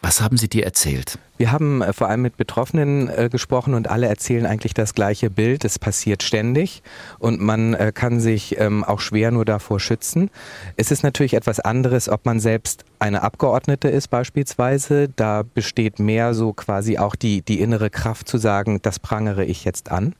Was 0.01 0.19
haben 0.19 0.37
Sie 0.37 0.49
dir 0.49 0.65
erzählt? 0.65 1.19
Wir 1.37 1.51
haben 1.51 1.81
äh, 1.81 1.91
vor 1.93 2.07
allem 2.07 2.21
mit 2.21 2.37
Betroffenen 2.37 3.09
äh, 3.09 3.29
gesprochen 3.31 3.73
und 3.73 3.89
alle 3.89 4.07
erzählen 4.07 4.45
eigentlich 4.45 4.75
das 4.75 4.93
gleiche 4.93 5.29
Bild. 5.29 5.65
Es 5.65 5.79
passiert 5.79 6.21
ständig 6.21 6.83
und 7.17 7.39
man 7.39 7.73
äh, 7.73 7.91
kann 7.91 8.19
sich 8.19 8.59
ähm, 8.59 8.83
auch 8.83 8.99
schwer 8.99 9.31
nur 9.31 9.45
davor 9.45 9.79
schützen. 9.79 10.29
Es 10.75 10.91
ist 10.91 11.01
natürlich 11.03 11.33
etwas 11.33 11.59
anderes, 11.59 12.09
ob 12.09 12.25
man 12.25 12.39
selbst 12.39 12.85
eine 12.99 13.23
Abgeordnete 13.23 13.89
ist 13.89 14.09
beispielsweise. 14.09 15.09
Da 15.09 15.41
besteht 15.41 15.97
mehr 15.97 16.35
so 16.35 16.53
quasi 16.53 16.99
auch 16.99 17.15
die, 17.15 17.41
die 17.41 17.59
innere 17.59 17.89
Kraft 17.89 18.27
zu 18.27 18.37
sagen, 18.37 18.79
das 18.83 18.99
prangere 18.99 19.43
ich 19.43 19.65
jetzt 19.65 19.91
an. 19.91 20.13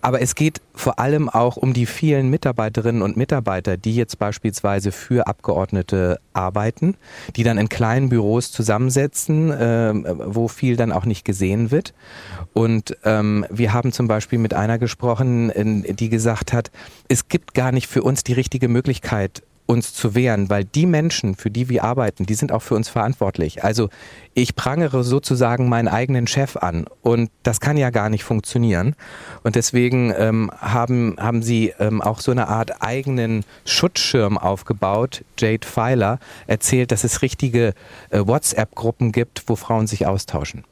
Aber 0.00 0.20
es 0.20 0.36
geht 0.36 0.60
vor 0.74 1.00
allem 1.00 1.28
auch 1.28 1.56
um 1.56 1.72
die 1.72 1.86
vielen 1.86 2.30
Mitarbeiterinnen 2.30 3.02
und 3.02 3.16
Mitarbeiter, 3.16 3.76
die 3.76 3.96
jetzt 3.96 4.20
beispielsweise 4.20 4.92
für 4.92 5.26
Abgeordnete 5.26 6.20
arbeiten, 6.32 6.96
die 7.34 7.42
dann 7.42 7.58
in 7.58 7.68
kleinen 7.68 8.08
Büros 8.08 8.52
zusammensetzen, 8.52 9.11
äh, 9.50 9.92
wo 10.34 10.48
viel 10.48 10.76
dann 10.76 10.92
auch 10.92 11.04
nicht 11.04 11.24
gesehen 11.24 11.70
wird. 11.70 11.94
Und 12.52 12.96
ähm, 13.04 13.46
wir 13.50 13.72
haben 13.72 13.92
zum 13.92 14.08
Beispiel 14.08 14.38
mit 14.38 14.54
einer 14.54 14.78
gesprochen, 14.78 15.52
die 15.88 16.08
gesagt 16.08 16.52
hat, 16.52 16.70
es 17.08 17.28
gibt 17.28 17.54
gar 17.54 17.72
nicht 17.72 17.86
für 17.86 18.02
uns 18.02 18.24
die 18.24 18.32
richtige 18.32 18.68
Möglichkeit, 18.68 19.42
uns 19.66 19.94
zu 19.94 20.14
wehren, 20.14 20.50
weil 20.50 20.64
die 20.64 20.86
Menschen, 20.86 21.34
für 21.34 21.50
die 21.50 21.68
wir 21.68 21.84
arbeiten, 21.84 22.26
die 22.26 22.34
sind 22.34 22.52
auch 22.52 22.62
für 22.62 22.74
uns 22.74 22.88
verantwortlich. 22.88 23.64
Also 23.64 23.88
ich 24.34 24.54
prangere 24.54 25.04
sozusagen 25.04 25.68
meinen 25.68 25.88
eigenen 25.88 26.26
Chef 26.26 26.56
an 26.56 26.86
und 27.02 27.30
das 27.42 27.60
kann 27.60 27.76
ja 27.76 27.90
gar 27.90 28.08
nicht 28.08 28.24
funktionieren. 28.24 28.94
Und 29.42 29.56
deswegen 29.56 30.12
ähm, 30.16 30.50
haben, 30.58 31.16
haben 31.18 31.42
sie 31.42 31.72
ähm, 31.78 32.02
auch 32.02 32.20
so 32.20 32.30
eine 32.32 32.48
Art 32.48 32.82
eigenen 32.82 33.44
Schutzschirm 33.64 34.36
aufgebaut. 34.36 35.24
Jade 35.38 35.66
Pfeiler 35.66 36.18
erzählt, 36.46 36.92
dass 36.92 37.04
es 37.04 37.22
richtige 37.22 37.74
äh, 38.10 38.20
WhatsApp-Gruppen 38.24 39.12
gibt, 39.12 39.44
wo 39.46 39.56
Frauen 39.56 39.86
sich 39.86 40.06
austauschen. 40.06 40.64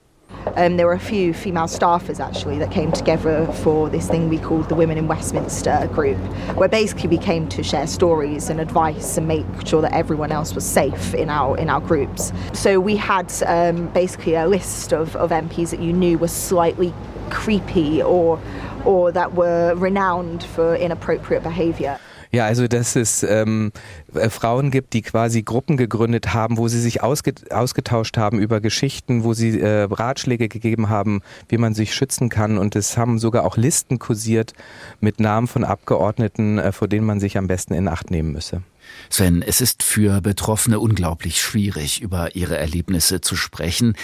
Um, 0.57 0.77
there 0.77 0.87
were 0.87 0.95
a 0.95 0.99
few 0.99 1.33
female 1.33 1.65
staffers 1.65 2.19
actually 2.19 2.59
that 2.59 2.71
came 2.71 2.93
together 2.93 3.47
for 3.63 3.89
this 3.89 4.09
thing 4.09 4.29
we 4.29 4.39
called 4.39 4.69
the 4.69 4.75
Women 4.75 4.99
in 4.99 5.07
Westminster 5.07 5.89
group, 5.93 6.19
where 6.57 6.69
basically 6.69 7.09
we 7.09 7.19
came 7.19 7.49
to 7.51 7.63
share 7.63 7.87
stories 7.87 8.51
and 8.51 8.61
advice 8.61 9.17
and 9.17 9.29
make 9.29 9.47
sure 9.67 9.83
that 9.83 9.93
everyone 9.93 10.33
else 10.33 10.55
was 10.55 10.65
safe 10.65 11.15
in 11.15 11.29
our 11.31 11.57
in 11.59 11.69
our 11.69 11.81
groups. 11.81 12.33
So 12.53 12.81
we 12.81 12.97
had 12.97 13.33
um, 13.47 13.89
basically 13.89 14.35
a 14.35 14.47
list 14.47 14.93
of, 14.93 15.15
of 15.17 15.31
MPs 15.31 15.71
that 15.71 15.81
you 15.81 15.93
knew 15.93 16.19
were 16.19 16.29
slightly 16.29 16.93
creepy 17.31 18.03
or 18.03 18.41
or 18.85 19.13
that 19.13 19.35
were 19.35 19.75
renowned 19.77 20.43
for 20.43 20.75
inappropriate 20.75 21.43
behaviour. 21.43 21.99
Ja, 22.33 22.47
also 22.47 22.69
dass 22.69 22.95
es 22.95 23.25
ähm, 23.25 23.73
äh, 24.15 24.31
Frauen 24.31 24.71
gibt, 24.71 24.93
die 24.93 25.03
quasi 25.03 25.43
Gruppen 25.43 25.77
gegründet 25.77 26.33
haben, 26.33 26.59
wo 26.59 26.69
sie 26.69 26.81
sich 26.81 27.03
ausge 27.03 27.35
ausgetauscht 27.51 28.17
haben 28.17 28.39
über 28.39 28.61
Geschichten, 28.61 29.25
wo 29.25 29.35
sie 29.35 29.61
äh, 29.61 29.89
Ratschläge 29.91 30.49
gegeben 30.49 30.89
haben, 30.89 31.23
wie 31.49 31.59
man 31.59 31.75
sich 31.75 31.93
schützen 31.93 32.29
kann. 32.29 32.57
Und 32.57 32.77
es 32.77 32.97
haben 32.97 33.19
sogar 33.19 33.45
auch 33.45 33.57
Listen 33.57 33.99
kursiert 33.99 34.53
mit 35.01 35.19
Namen 35.19 35.49
von 35.49 35.65
Abgeordneten, 35.65 36.59
äh, 36.59 36.71
vor 36.71 36.87
denen 36.87 37.07
man 37.07 37.19
sich 37.19 37.37
am 37.37 37.49
besten 37.49 37.75
in 37.75 37.89
Acht 37.89 38.11
nehmen 38.11 38.33
müsse. 38.33 38.63
Sven, 39.09 39.43
es 39.43 39.61
ist 39.61 39.83
für 39.83 40.21
Betroffene 40.21 40.79
unglaublich 40.79 41.41
schwierig, 41.41 42.01
über 42.01 42.35
ihre 42.37 42.57
Erlebnisse 42.57 43.21
zu 43.21 43.37
sprechen. 43.37 43.95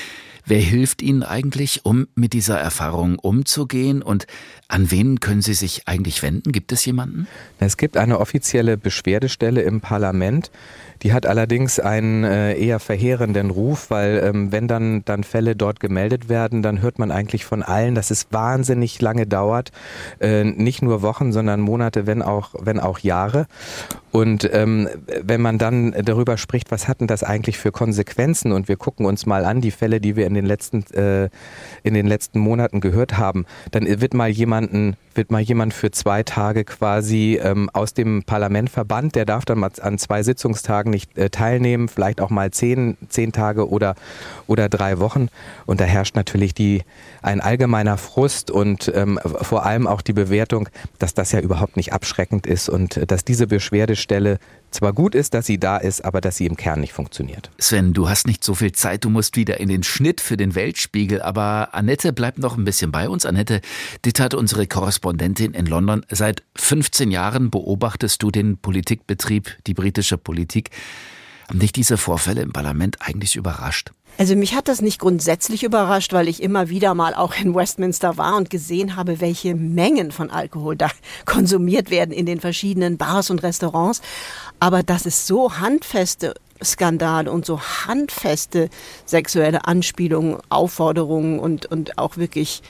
Wer 0.48 0.60
hilft 0.60 1.02
Ihnen 1.02 1.24
eigentlich, 1.24 1.84
um 1.84 2.06
mit 2.14 2.32
dieser 2.32 2.56
Erfahrung 2.56 3.18
umzugehen 3.18 4.00
und 4.00 4.28
an 4.68 4.92
wen 4.92 5.18
können 5.18 5.42
Sie 5.42 5.54
sich 5.54 5.88
eigentlich 5.88 6.22
wenden? 6.22 6.52
Gibt 6.52 6.70
es 6.70 6.84
jemanden? 6.84 7.26
Es 7.58 7.76
gibt 7.76 7.96
eine 7.96 8.20
offizielle 8.20 8.76
Beschwerdestelle 8.76 9.62
im 9.62 9.80
Parlament. 9.80 10.52
Die 11.02 11.12
hat 11.12 11.26
allerdings 11.26 11.80
einen 11.80 12.22
äh, 12.22 12.56
eher 12.56 12.78
verheerenden 12.78 13.50
Ruf, 13.50 13.90
weil 13.90 14.22
ähm, 14.24 14.52
wenn 14.52 14.68
dann, 14.68 15.04
dann 15.04 15.24
Fälle 15.24 15.56
dort 15.56 15.80
gemeldet 15.80 16.28
werden, 16.28 16.62
dann 16.62 16.80
hört 16.80 17.00
man 17.00 17.10
eigentlich 17.10 17.44
von 17.44 17.64
allen, 17.64 17.96
dass 17.96 18.12
es 18.12 18.28
wahnsinnig 18.30 19.00
lange 19.00 19.26
dauert. 19.26 19.72
Äh, 20.20 20.44
nicht 20.44 20.80
nur 20.80 21.02
Wochen, 21.02 21.32
sondern 21.32 21.60
Monate, 21.60 22.06
wenn 22.06 22.22
auch, 22.22 22.54
wenn 22.60 22.78
auch 22.78 23.00
Jahre. 23.00 23.46
Und 24.16 24.48
ähm, 24.50 24.88
wenn 25.22 25.42
man 25.42 25.58
dann 25.58 25.94
darüber 26.02 26.38
spricht, 26.38 26.70
was 26.70 26.88
hatten 26.88 27.06
das 27.06 27.22
eigentlich 27.22 27.58
für 27.58 27.70
Konsequenzen 27.70 28.50
und 28.50 28.66
wir 28.66 28.76
gucken 28.78 29.04
uns 29.04 29.26
mal 29.26 29.44
an 29.44 29.60
die 29.60 29.70
Fälle, 29.70 30.00
die 30.00 30.16
wir 30.16 30.26
in 30.26 30.32
den 30.32 30.46
letzten 30.46 30.86
äh, 30.94 31.28
in 31.82 31.92
den 31.92 32.06
letzten 32.06 32.38
Monaten 32.38 32.80
gehört 32.80 33.18
haben, 33.18 33.44
dann 33.72 33.84
wird 34.00 34.14
mal 34.14 34.30
jemanden 34.30 34.96
wird 35.16 35.30
mal 35.30 35.40
jemand 35.40 35.74
für 35.74 35.90
zwei 35.90 36.22
Tage 36.22 36.64
quasi 36.64 37.40
ähm, 37.42 37.70
aus 37.72 37.94
dem 37.94 38.22
Parlament 38.22 38.70
verbannt. 38.70 39.14
Der 39.14 39.24
darf 39.24 39.44
dann 39.44 39.58
mal 39.58 39.70
an 39.80 39.98
zwei 39.98 40.22
Sitzungstagen 40.22 40.90
nicht 40.90 41.16
äh, 41.16 41.30
teilnehmen, 41.30 41.88
vielleicht 41.88 42.20
auch 42.20 42.30
mal 42.30 42.50
zehn, 42.50 42.96
zehn 43.08 43.32
Tage 43.32 43.68
oder, 43.68 43.94
oder 44.46 44.68
drei 44.68 44.98
Wochen. 44.98 45.28
Und 45.64 45.80
da 45.80 45.84
herrscht 45.84 46.16
natürlich 46.16 46.54
die, 46.54 46.82
ein 47.22 47.40
allgemeiner 47.40 47.98
Frust 47.98 48.50
und 48.50 48.92
ähm, 48.94 49.18
vor 49.24 49.64
allem 49.66 49.86
auch 49.86 50.02
die 50.02 50.12
Bewertung, 50.12 50.68
dass 50.98 51.14
das 51.14 51.32
ja 51.32 51.40
überhaupt 51.40 51.76
nicht 51.76 51.92
abschreckend 51.92 52.46
ist 52.46 52.68
und 52.68 52.96
äh, 52.96 53.06
dass 53.06 53.24
diese 53.24 53.46
Beschwerdestelle 54.06 54.38
zwar 54.70 54.92
gut 54.92 55.14
ist, 55.14 55.32
dass 55.32 55.46
sie 55.46 55.58
da 55.58 55.78
ist, 55.78 56.04
aber 56.04 56.20
dass 56.20 56.36
sie 56.36 56.44
im 56.44 56.56
Kern 56.56 56.80
nicht 56.80 56.92
funktioniert. 56.92 57.50
Sven, 57.58 57.94
du 57.94 58.08
hast 58.10 58.26
nicht 58.26 58.44
so 58.44 58.54
viel 58.54 58.72
Zeit, 58.72 59.04
du 59.04 59.10
musst 59.10 59.36
wieder 59.36 59.58
in 59.58 59.68
den 59.68 59.82
Schnitt 59.82 60.20
für 60.20 60.36
den 60.36 60.54
Weltspiegel, 60.54 61.22
aber 61.22 61.70
Annette 61.72 62.12
bleibt 62.12 62.38
noch 62.38 62.58
ein 62.58 62.64
bisschen 62.64 62.92
bei 62.92 63.08
uns. 63.08 63.24
Annette 63.24 63.62
Dittert, 64.04 64.34
unsere 64.34 64.66
Korrespondentin 64.66 65.54
in 65.54 65.66
London. 65.66 66.04
Seit 66.10 66.42
15 66.56 67.10
Jahren 67.10 67.50
beobachtest 67.50 68.22
du 68.22 68.30
den 68.30 68.58
Politikbetrieb, 68.58 69.56
die 69.66 69.74
britische 69.74 70.18
Politik. 70.18 70.70
Haben 71.48 71.60
dich 71.60 71.72
diese 71.72 71.96
Vorfälle 71.96 72.42
im 72.42 72.52
Parlament 72.52 72.98
eigentlich 73.00 73.36
überrascht? 73.36 73.92
Also 74.18 74.34
mich 74.34 74.54
hat 74.54 74.68
das 74.68 74.80
nicht 74.80 74.98
grundsätzlich 74.98 75.62
überrascht, 75.62 76.12
weil 76.12 76.28
ich 76.28 76.42
immer 76.42 76.70
wieder 76.70 76.94
mal 76.94 77.14
auch 77.14 77.34
in 77.34 77.54
Westminster 77.54 78.16
war 78.16 78.36
und 78.36 78.48
gesehen 78.48 78.96
habe, 78.96 79.20
welche 79.20 79.54
Mengen 79.54 80.10
von 80.10 80.30
Alkohol 80.30 80.76
da 80.76 80.90
konsumiert 81.26 81.90
werden 81.90 82.12
in 82.12 82.24
den 82.26 82.40
verschiedenen 82.40 82.96
Bars 82.96 83.30
und 83.30 83.42
Restaurants. 83.42 84.00
Aber 84.58 84.82
dass 84.82 85.04
es 85.04 85.26
so 85.26 85.58
handfeste 85.58 86.34
Skandale 86.64 87.30
und 87.30 87.44
so 87.44 87.60
handfeste 87.60 88.70
sexuelle 89.04 89.66
Anspielungen, 89.66 90.38
Aufforderungen 90.48 91.38
und, 91.38 91.66
und 91.66 91.98
auch 91.98 92.16
wirklich 92.16 92.62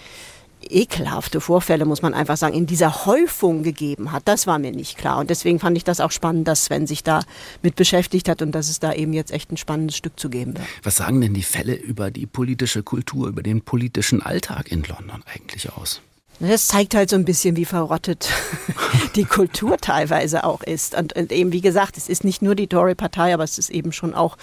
ekelhafte 0.71 1.41
Vorfälle, 1.41 1.85
muss 1.85 2.03
man 2.03 2.15
einfach 2.15 2.37
sagen, 2.37 2.55
in 2.55 2.67
dieser 2.67 3.07
Häufung 3.07 3.63
gegeben 3.63 4.13
hat. 4.13 4.23
Das 4.27 4.47
war 4.47 4.59
mir 4.59 4.73
nicht 4.73 4.99
klar. 4.99 5.19
Und 5.19 5.31
deswegen 5.31 5.59
fand 5.59 5.77
ich 5.77 5.85
das 5.85 6.01
auch 6.01 6.11
spannend, 6.11 6.49
dass 6.49 6.67
Sven 6.67 6.87
sich 6.87 7.03
da 7.03 7.23
mit 7.63 7.77
beschäftigt 7.77 8.29
hat 8.29 8.43
und 8.43 8.53
dass 8.53 8.69
es 8.69 8.81
da 8.81 8.93
eben 8.93 9.13
jetzt 9.13 9.33
echt 9.33 9.51
ein 9.53 9.57
spannendes 9.57 9.97
Stück 9.97 10.19
zu 10.19 10.31
geben 10.31 10.57
wird. 10.57 10.67
Was 10.83 10.97
sagen 10.97 11.21
denn 11.21 11.35
die 11.35 11.43
Fälle 11.43 11.75
über 11.75 12.11
die 12.11 12.27
politische 12.27 12.83
Kultur, 12.83 13.29
über 13.29 13.43
den 13.43 13.63
politischen 13.63 14.23
Alltag 14.23 14.71
in 14.71 14.83
London 14.83 15.23
eigentlich 15.27 15.73
aus? 15.73 16.01
Das 16.39 16.69
zeigt 16.69 16.95
halt 16.95 17.09
so 17.09 17.17
ein 17.17 17.25
bisschen, 17.25 17.57
wie 17.57 17.65
verrottet 17.65 18.29
die 19.17 19.25
Kultur 19.25 19.79
teilweise 19.79 20.45
auch 20.45 20.63
ist. 20.63 20.95
Und, 20.95 21.15
und, 21.15 21.33
eben, 21.33 21.53
wie 21.53 21.63
gesagt, 21.63 21.97
es 21.97 22.11
ist 22.11 22.25
nicht 22.25 22.43
nur 22.43 22.55
die 22.55 22.67
Tory-Partei, 22.67 23.33
aber 23.33 23.45
es 23.45 23.59
ist 23.59 23.71
eben 23.71 23.93
schon 23.93 24.15
auch 24.15 24.37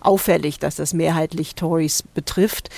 auffällig, 0.00 0.60
dass 0.60 0.76
das 0.76 0.94
mehrheitlich 0.94 1.56
Tories 1.56 2.04
betrifft. 2.14 2.70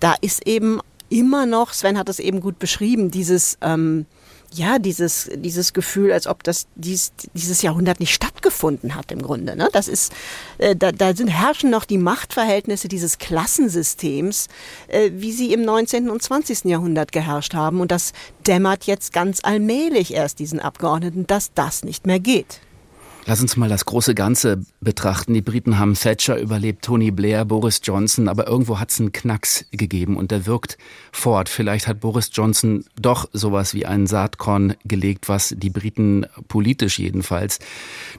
Da 0.00 0.14
ist 0.20 0.46
eben 0.46 0.80
immer 1.10 1.46
noch, 1.46 1.72
Sven 1.72 1.98
hat 1.98 2.08
es 2.08 2.18
eben 2.18 2.40
gut 2.40 2.58
beschrieben, 2.58 3.10
dieses, 3.10 3.58
ähm, 3.60 4.06
ja, 4.52 4.78
dieses, 4.78 5.30
dieses 5.34 5.72
Gefühl, 5.72 6.12
als 6.12 6.26
ob 6.26 6.42
das 6.42 6.66
dies, 6.74 7.12
dieses 7.34 7.60
Jahrhundert 7.62 8.00
nicht 8.00 8.14
stattgefunden 8.14 8.94
hat 8.94 9.12
im 9.12 9.20
Grunde. 9.20 9.56
Ne? 9.56 9.68
Das 9.72 9.88
ist, 9.88 10.12
äh, 10.56 10.74
da, 10.74 10.90
da 10.90 11.14
sind, 11.14 11.28
herrschen 11.28 11.70
noch 11.70 11.84
die 11.84 11.98
Machtverhältnisse 11.98 12.88
dieses 12.88 13.18
Klassensystems, 13.18 14.48
äh, 14.88 15.10
wie 15.14 15.32
sie 15.32 15.52
im 15.52 15.62
19. 15.62 16.08
und 16.08 16.22
20. 16.22 16.64
Jahrhundert 16.64 17.12
geherrscht 17.12 17.54
haben. 17.54 17.80
Und 17.80 17.90
das 17.90 18.12
dämmert 18.46 18.84
jetzt 18.84 19.12
ganz 19.12 19.40
allmählich 19.42 20.14
erst 20.14 20.38
diesen 20.38 20.60
Abgeordneten, 20.60 21.26
dass 21.26 21.52
das 21.52 21.84
nicht 21.84 22.06
mehr 22.06 22.20
geht. 22.20 22.60
Lass 23.28 23.42
uns 23.42 23.58
mal 23.58 23.68
das 23.68 23.84
große 23.84 24.14
Ganze 24.14 24.62
betrachten. 24.80 25.34
Die 25.34 25.42
Briten 25.42 25.78
haben 25.78 25.92
Thatcher 25.92 26.38
überlebt, 26.38 26.82
Tony 26.82 27.10
Blair, 27.10 27.44
Boris 27.44 27.82
Johnson, 27.84 28.26
aber 28.26 28.46
irgendwo 28.46 28.78
hat 28.78 28.90
es 28.90 29.00
einen 29.00 29.12
Knacks 29.12 29.66
gegeben 29.70 30.16
und 30.16 30.30
der 30.30 30.46
wirkt 30.46 30.78
fort. 31.12 31.50
Vielleicht 31.50 31.88
hat 31.88 32.00
Boris 32.00 32.30
Johnson 32.32 32.86
doch 32.98 33.28
sowas 33.34 33.74
wie 33.74 33.84
einen 33.84 34.06
Saatkorn 34.06 34.76
gelegt, 34.86 35.28
was 35.28 35.54
die 35.54 35.68
Briten 35.68 36.24
politisch 36.48 36.98
jedenfalls 36.98 37.58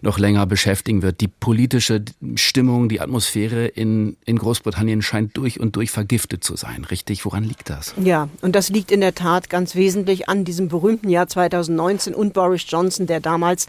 noch 0.01 0.19
länger 0.19 0.45
beschäftigen 0.45 1.01
wird. 1.01 1.21
Die 1.21 1.27
politische 1.27 2.05
Stimmung, 2.35 2.87
die 2.87 3.01
Atmosphäre 3.01 3.65
in, 3.65 4.15
in 4.25 4.37
Großbritannien 4.37 5.01
scheint 5.01 5.35
durch 5.37 5.59
und 5.59 5.75
durch 5.75 5.89
vergiftet 5.89 6.43
zu 6.43 6.55
sein. 6.55 6.85
Richtig? 6.85 7.25
Woran 7.25 7.45
liegt 7.45 7.71
das? 7.71 7.95
Ja, 7.99 8.29
und 8.41 8.55
das 8.55 8.69
liegt 8.69 8.91
in 8.91 9.01
der 9.01 9.15
Tat 9.15 9.49
ganz 9.49 9.73
wesentlich 9.73 10.29
an 10.29 10.45
diesem 10.45 10.67
berühmten 10.67 11.09
Jahr 11.09 11.27
2019 11.27 12.13
und 12.13 12.33
Boris 12.33 12.63
Johnson, 12.67 13.07
der 13.07 13.21
damals 13.21 13.67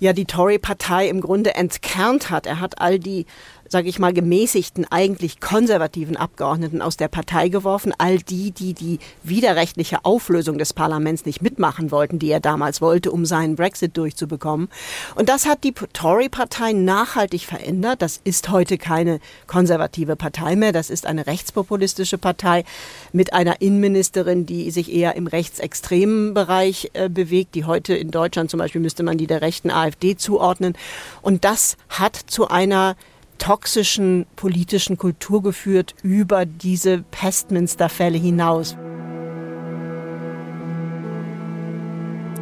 ja 0.00 0.12
die 0.12 0.24
Tory-Partei 0.24 1.08
im 1.08 1.20
Grunde 1.20 1.54
entkernt 1.54 2.30
hat. 2.30 2.46
Er 2.46 2.58
hat 2.58 2.80
all 2.80 2.98
die 2.98 3.26
sage 3.70 3.88
ich 3.88 4.00
mal, 4.00 4.12
gemäßigten, 4.12 4.84
eigentlich 4.90 5.40
konservativen 5.40 6.16
Abgeordneten 6.16 6.82
aus 6.82 6.96
der 6.96 7.06
Partei 7.06 7.48
geworfen. 7.48 7.94
All 7.96 8.18
die, 8.18 8.50
die 8.50 8.74
die 8.74 8.98
widerrechtliche 9.22 10.04
Auflösung 10.04 10.58
des 10.58 10.72
Parlaments 10.72 11.24
nicht 11.24 11.40
mitmachen 11.40 11.92
wollten, 11.92 12.18
die 12.18 12.30
er 12.32 12.40
damals 12.40 12.80
wollte, 12.80 13.12
um 13.12 13.24
seinen 13.24 13.54
Brexit 13.54 13.96
durchzubekommen. 13.96 14.68
Und 15.14 15.28
das 15.28 15.46
hat 15.46 15.62
die 15.62 15.72
Tory-Partei 15.72 16.72
nachhaltig 16.72 17.42
verändert. 17.42 18.02
Das 18.02 18.20
ist 18.24 18.50
heute 18.50 18.76
keine 18.76 19.20
konservative 19.46 20.16
Partei 20.16 20.56
mehr. 20.56 20.72
Das 20.72 20.90
ist 20.90 21.06
eine 21.06 21.28
rechtspopulistische 21.28 22.18
Partei 22.18 22.64
mit 23.12 23.32
einer 23.32 23.60
Innenministerin, 23.60 24.46
die 24.46 24.72
sich 24.72 24.92
eher 24.92 25.14
im 25.14 25.28
rechtsextremen 25.28 26.34
Bereich 26.34 26.90
äh, 26.94 27.08
bewegt, 27.08 27.54
die 27.54 27.66
heute 27.66 27.94
in 27.94 28.10
Deutschland 28.10 28.50
zum 28.50 28.58
Beispiel 28.58 28.80
müsste 28.80 29.04
man 29.04 29.16
die 29.16 29.28
der 29.28 29.42
rechten 29.42 29.70
AfD 29.70 30.16
zuordnen. 30.16 30.74
Und 31.22 31.44
das 31.44 31.76
hat 31.88 32.16
zu 32.16 32.48
einer 32.48 32.96
toxischen 33.40 34.26
politischen 34.36 34.96
Kultur 34.96 35.42
geführt 35.42 35.94
über 36.02 36.46
diese 36.46 37.02
Pestminster-Fälle 37.10 38.18
hinaus. 38.18 38.76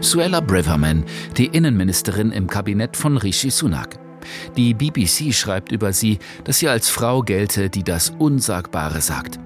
Suella 0.00 0.40
Braverman, 0.40 1.04
die 1.36 1.46
Innenministerin 1.46 2.30
im 2.30 2.46
Kabinett 2.46 2.96
von 2.96 3.16
Rishi 3.16 3.50
Sunak. 3.50 3.98
Die 4.56 4.74
BBC 4.74 5.32
schreibt 5.32 5.72
über 5.72 5.92
sie, 5.92 6.18
dass 6.44 6.58
sie 6.58 6.68
als 6.68 6.90
Frau 6.90 7.22
gelte, 7.22 7.70
die 7.70 7.84
das 7.84 8.10
Unsagbare 8.18 9.00
sagt. 9.00 9.38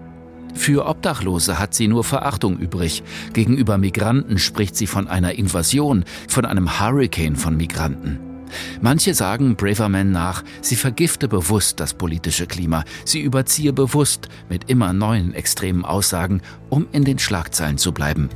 Für 0.55 0.87
Obdachlose 0.87 1.59
hat 1.59 1.75
sie 1.75 1.89
nur 1.89 2.05
Verachtung 2.05 2.59
übrig. 2.59 3.03
Gegenüber 3.33 3.79
Migranten 3.79 4.39
spricht 4.39 4.77
sie 4.77 4.87
von 4.87 5.09
einer 5.09 5.35
Invasion, 5.35 6.05
von 6.29 6.45
einem 6.45 6.81
Hurricane 6.81 7.37
von 7.37 7.57
Migranten. 7.57 8.32
Manche 8.81 9.15
sagen 9.15 9.57
Braverman 9.57 10.13
nach, 10.13 10.43
sie 10.61 10.77
vergifte 10.77 11.29
bewusst 11.29 11.81
das 11.81 11.95
politische 11.95 12.47
Klima, 12.47 12.85
sie 13.05 13.21
überziehe 13.21 13.73
bewusst 13.73 14.29
mit 14.49 14.71
immer 14.71 14.93
neuen 14.93 15.35
extremen 15.35 15.85
Aussagen, 15.85 16.43
um 16.69 16.87
in 16.93 17.05
den 17.05 17.19
Schlagzeilen 17.19 17.79
zu 17.79 17.93
bleiben. 17.93 18.29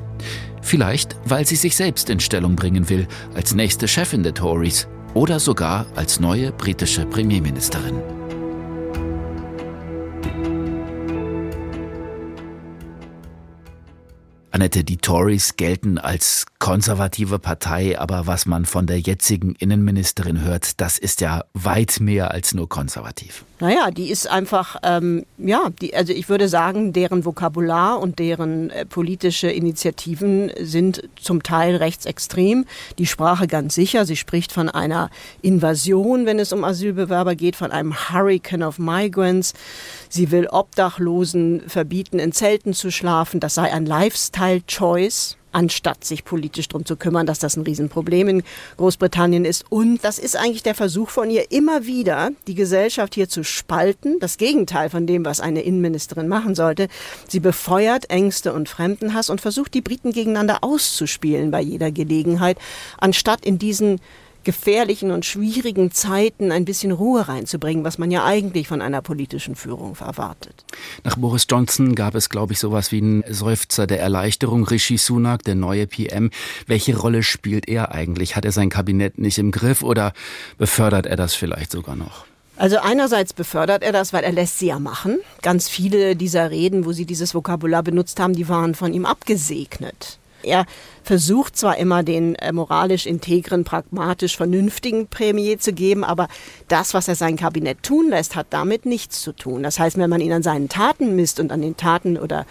Vielleicht, 0.63 1.17
weil 1.25 1.47
sie 1.47 1.57
sich 1.57 1.77
selbst 1.77 2.11
in 2.11 2.21
Stellung 2.21 2.57
bringen 2.57 2.89
will, 2.89 3.07
als 3.35 3.55
nächste 3.55 3.87
Chefin 3.87 4.23
der 4.23 4.35
Tories 4.35 4.89
oder 5.15 5.39
sogar 5.39 5.87
als 5.95 6.21
neue 6.21 6.53
britische 6.53 7.07
Premierministerin. 7.07 8.16
Annette, 14.57 14.85
die 14.85 14.97
Tories 14.97 15.57
gelten 15.57 15.99
als 15.99 16.47
konservative 16.59 17.39
Partei, 17.39 17.99
aber 17.99 18.27
was 18.27 18.47
man 18.47 18.65
von 18.65 18.87
der 18.87 18.99
jetzigen 18.99 19.55
Innenministerin 19.55 20.41
hört, 20.41 20.81
das 20.81 20.97
ist 20.97 21.21
ja 21.21 21.45
weit 21.53 22.01
mehr 22.01 22.31
als 22.31 22.55
nur 22.55 22.67
konservativ. 22.67 23.45
Naja, 23.59 23.91
die 23.91 24.11
ist 24.11 24.29
einfach, 24.29 24.77
ähm, 24.83 25.25
ja, 25.39 25.71
die, 25.81 25.97
also 25.97 26.13
ich 26.13 26.29
würde 26.29 26.47
sagen, 26.47 26.93
deren 26.93 27.25
Vokabular 27.25 27.99
und 28.01 28.19
deren 28.19 28.69
äh, 28.69 28.85
politische 28.85 29.49
Initiativen 29.49 30.51
sind 30.61 31.09
zum 31.19 31.43
Teil 31.43 31.77
rechtsextrem. 31.77 32.67
Die 32.99 33.07
Sprache 33.07 33.47
ganz 33.47 33.75
sicher. 33.75 34.05
Sie 34.05 34.17
spricht 34.17 34.53
von 34.53 34.69
einer 34.69 35.09
Invasion, 35.41 36.27
wenn 36.27 36.39
es 36.39 36.53
um 36.53 36.65
Asylbewerber 36.65 37.35
geht, 37.35 37.57
von 37.57 37.73
einem 37.73 37.95
Hurricane 37.95 38.63
of 38.63 38.79
Migrants. 38.79 39.55
Sie 40.11 40.31
will 40.31 40.49
Obdachlosen 40.49 41.63
verbieten, 41.67 42.19
in 42.19 42.33
Zelten 42.33 42.75
zu 42.75 42.91
schlafen. 42.91 43.41
Das 43.41 43.55
sei 43.55 43.73
ein 43.73 43.87
Lifestyle-Choice 43.87 45.39
anstatt 45.57 46.05
sich 46.05 46.23
politisch 46.23 46.69
darum 46.69 46.85
zu 46.85 46.97
kümmern, 46.97 47.25
dass 47.25 47.39
das 47.39 47.57
ein 47.57 47.63
Riesenproblem 47.63 48.29
in 48.29 48.43
Großbritannien 48.77 49.47
ist. 49.47 49.65
Und 49.71 50.05
das 50.05 50.19
ist 50.19 50.37
eigentlich 50.37 50.63
der 50.63 50.75
Versuch 50.75 51.09
von 51.09 51.31
ihr, 51.31 51.51
immer 51.51 51.87
wieder 51.87 52.31
die 52.47 52.55
Gesellschaft 52.55 53.15
hier 53.15 53.27
zu 53.31 53.43
spalten. 53.43 54.21
Das 54.21 54.37
Gegenteil 54.37 54.91
von 54.91 55.07
dem, 55.07 55.25
was 55.25 55.41
eine 55.41 55.63
Innenministerin 55.63 56.29
machen 56.29 56.55
sollte. 56.55 56.89
Sie 57.27 57.41
befeuert 57.41 58.11
Ängste 58.11 58.53
und 58.53 58.69
Fremdenhass 58.69 59.31
und 59.31 59.41
versucht, 59.41 59.73
die 59.73 59.81
Briten 59.81 60.13
gegeneinander 60.13 60.59
auszuspielen 60.61 61.51
bei 61.51 61.63
jeder 61.63 61.91
Gelegenheit, 61.91 62.59
anstatt 62.99 63.47
in 63.47 63.59
diesen 63.59 63.99
gefährlichen 64.47 65.11
und 65.11 65.27
schwierigen 65.27 65.91
Zeiten 65.91 66.53
ein 66.53 66.65
bisschen 66.65 66.93
Ruhe 66.93 67.27
reinzubringen, 67.29 67.85
was 67.85 67.99
man 67.99 68.13
ja 68.13 68.25
eigentlich 68.25 68.69
von 68.69 68.81
einer 68.81 69.03
politischen 69.03 69.57
Führung 69.57 69.97
erwartet. 70.01 70.65
Nach 71.03 71.17
Boris 71.17 71.47
Johnson 71.51 71.97
gab 71.97 72.15
es, 72.15 72.31
glaube 72.31 72.53
ich, 72.53 72.61
sowas 72.61 72.93
wie 72.93 72.99
einen 72.99 73.25
Seufzer 73.29 73.89
der 73.89 74.01
Erleichterung. 74.01 74.65
Rishi 74.65 74.99
Sunak, 74.99 75.43
der 75.43 75.57
neue 75.57 75.89
PM. 75.89 76.31
Welche 76.67 76.97
Rolle 76.97 77.25
spielt 77.25 77.69
er 77.69 77.93
eigentlich? 77.93 78.37
Hat 78.37 78.45
er 78.45 78.53
sein 78.53 78.71
Kabinett 78.71 79.19
nicht 79.19 79.37
im 79.39 79.51
Griff 79.51 79.83
oder 79.83 80.13
befördert 80.59 81.07
er 81.07 81.17
das 81.17 81.35
vielleicht 81.35 81.73
sogar 81.73 81.97
noch? 81.97 82.25
Also 82.57 82.79
einerseits 82.79 83.33
befördert 83.33 83.83
er 83.83 83.93
das, 83.93 84.13
weil 84.13 84.23
er 84.23 84.33
lässt 84.33 84.61
sie 84.61 84.69
ja 84.69 84.79
machen. 84.79 85.19
Ganz 85.43 85.69
viele 85.69 86.15
dieser 86.15 86.53
Reden, 86.53 86.87
wo 86.87 86.93
sie 86.93 87.05
dieses 87.05 87.35
Vokabular 87.35 87.83
benutzt 87.83 88.21
haben, 88.21 88.33
die 88.33 88.49
waren 88.49 88.77
von 88.77 88.95
ihm 88.95 89.07
abgesegnet. 89.07 90.19
Er 90.47 90.65
versucht 91.03 91.57
zwar 91.57 91.77
immer 91.79 92.03
den 92.03 92.35
äh, 92.37 92.53
moralisch 92.53 93.07
integren, 93.07 93.65
pragmatisch 93.65 94.37
vernünftigen 94.37 95.09
Premier 95.09 95.59
zu 95.59 95.73
geben, 95.73 96.05
aber 96.05 96.29
das, 96.69 96.95
was 96.95 97.09
er 97.09 97.15
sein 97.15 97.37
Kabinett 97.37 97.83
tun 97.83 98.11
lässt, 98.11 98.37
hat 98.37 98.47
damit 98.51 98.87
nichts 98.87 99.23
zu 99.23 99.33
tun. 99.33 99.63
Das 99.63 99.79
heißt, 99.79 99.99
wenn 99.99 100.11
man 100.11 100.21
ihn 100.21 100.33
an 100.33 100.43
seinen 100.43 100.69
Taten 100.69 101.17
misst 101.17 101.41
und 101.41 101.53
an 101.53 101.63
den 101.63 101.77
Taten 101.77 102.17
oder 102.17 102.47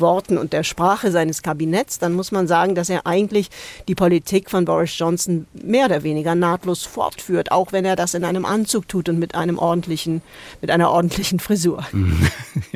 Worten 0.00 0.38
und 0.38 0.52
der 0.52 0.64
Sprache 0.64 1.10
seines 1.10 1.42
Kabinetts, 1.42 1.98
dann 1.98 2.12
muss 2.12 2.32
man 2.32 2.46
sagen, 2.46 2.74
dass 2.74 2.88
er 2.88 3.06
eigentlich 3.06 3.50
die 3.88 3.94
Politik 3.94 4.50
von 4.50 4.64
Boris 4.64 4.96
Johnson 4.98 5.46
mehr 5.52 5.86
oder 5.86 6.02
weniger 6.02 6.34
nahtlos 6.34 6.84
fortführt, 6.84 7.52
auch 7.52 7.72
wenn 7.72 7.84
er 7.84 7.96
das 7.96 8.14
in 8.14 8.24
einem 8.24 8.44
Anzug 8.44 8.88
tut 8.88 9.08
und 9.08 9.18
mit 9.18 9.34
einem 9.34 9.58
ordentlichen, 9.58 10.22
mit 10.60 10.70
einer 10.70 10.90
ordentlichen 10.90 11.38
Frisur. 11.38 11.86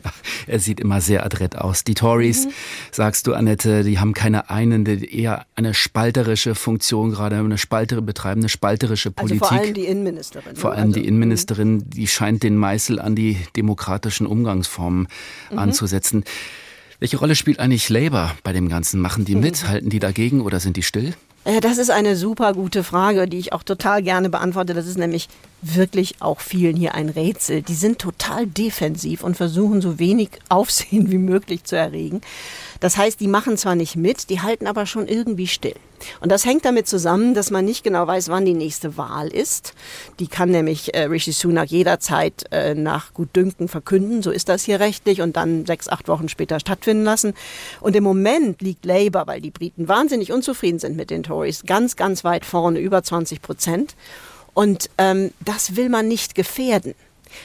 Ja, 0.03 0.13
er 0.47 0.61
sieht 0.61 0.81
immer 0.81 1.01
sehr 1.01 1.25
adrett 1.25 1.57
aus. 1.57 1.85
Die 1.85 1.95
Tories, 1.95 2.47
mhm. 2.47 2.51
sagst 2.91 3.27
du, 3.27 3.35
Annette, 3.35 3.85
die 3.85 3.99
haben 3.99 4.13
keine 4.13 4.51
einende, 4.51 5.05
eher 5.05 5.47
eine 5.57 5.75
spalterische 5.75 6.55
Funktion, 6.55 7.11
gerade 7.11 7.37
eine 7.37 7.59
spaltere 7.59 8.03
betreiben, 8.03 8.41
eine 8.41 8.49
spalterische 8.49 9.11
Politik. 9.11 9.43
Also 9.43 9.55
vor 9.55 9.63
allem 9.63 9.75
die 9.75 9.85
Innenministerin. 9.87 10.57
Vor 10.57 10.73
allem 10.73 10.89
also, 10.89 11.01
die 11.01 11.07
Innenministerin, 11.07 11.85
die 11.91 12.07
scheint 12.07 12.43
den 12.43 12.57
Meißel 12.57 13.01
an 13.01 13.15
die 13.15 13.39
demokratischen 13.57 14.27
Umgangsformen 14.27 15.09
mhm. 15.51 15.59
anzusetzen. 15.59 16.25
Welche 17.05 17.19
Rolle 17.19 17.35
spielt 17.37 17.59
eigentlich 17.59 17.91
Labour 17.91 18.35
bei 18.45 18.55
dem 18.55 18.71
Ganzen? 18.71 18.99
Machen 18.99 19.27
die 19.27 19.35
mit? 19.35 19.69
Halten 19.69 19.91
die 19.91 19.99
dagegen 19.99 20.41
oder 20.41 20.59
sind 20.59 20.79
die 20.79 20.83
still? 20.83 21.13
Äh, 21.45 21.61
das 21.61 21.77
ist 21.77 21.91
eine 21.91 22.17
super 22.17 22.55
gute 22.55 22.83
Frage, 22.83 23.29
die 23.29 23.37
ich 23.37 23.53
auch 23.53 23.63
total 23.63 24.03
gerne 24.03 24.31
beantworte. 24.31 24.73
Das 24.73 24.87
ist 24.87 24.97
nämlich 24.97 25.29
wirklich 25.65 26.17
auch 26.21 26.41
vielen 26.41 26.77
hier 26.77 26.95
ein 26.95 27.09
Rätsel. 27.09 27.63
Die 27.63 27.75
sind 27.75 27.99
total 27.99 28.47
defensiv 28.47 29.25
und 29.25 29.37
versuchen 29.37 29.81
so 29.81 29.99
wenig 29.99 30.31
Aufsehen 30.49 31.11
wie 31.11 31.19
möglich 31.19 31.65
zu 31.65 31.77
erregen. 31.77 32.21
Das 32.81 32.97
heißt, 32.97 33.21
die 33.21 33.29
machen 33.29 33.57
zwar 33.57 33.75
nicht 33.75 33.97
mit, 33.97 34.29
die 34.31 34.43
halten 34.43 34.67
aber 34.67 34.85
schon 34.85 35.09
irgendwie 35.09 35.47
still. 35.47 35.75
Und 36.21 36.31
das 36.31 36.45
hängt 36.45 36.67
damit 36.67 36.87
zusammen, 36.87 37.33
dass 37.33 37.51
man 37.51 37.65
nicht 37.65 37.83
genau 37.83 38.07
weiß, 38.07 38.29
wann 38.29 38.45
die 38.45 38.53
nächste 38.53 38.99
Wahl 38.99 39.29
ist. 39.29 39.73
Die 40.19 40.27
kann 40.27 40.51
nämlich 40.51 40.95
äh, 40.95 41.05
Rishi 41.05 41.33
Sunak 41.33 41.71
jederzeit 41.71 42.45
äh, 42.51 42.75
nach 42.75 43.15
Gutdünken 43.15 43.69
verkünden. 43.69 44.23
So 44.23 44.31
ist 44.31 44.51
das 44.51 44.65
hier 44.65 44.81
rechtlich 44.81 45.23
und 45.23 45.37
dann 45.37 45.65
sechs, 45.65 45.89
acht 45.89 46.09
Wochen 46.09 46.29
später 46.29 46.61
stattfinden 46.61 47.05
lassen. 47.05 47.33
Und 47.81 47.97
im 47.97 48.05
Moment 48.05 48.61
liegt 48.61 48.85
Labour, 48.85 49.27
weil 49.27 49.41
die 49.41 49.51
Briten 49.51 49.89
wahnsinnig 49.89 50.31
unzufrieden 50.31 50.79
sind 50.79 50.97
mit 50.97 51.09
den 51.09 51.23
Tories, 51.23 51.65
ganz, 51.65 51.97
ganz 51.97 52.23
weit 52.23 52.45
vorne, 52.45 52.81
über 52.81 53.03
20 53.03 53.41
Prozent. 53.41 53.95
Und 54.55 54.89
ähm, 54.99 55.33
das 55.45 55.77
will 55.77 55.89
man 55.89 56.09
nicht 56.09 56.35
gefährden. 56.35 56.95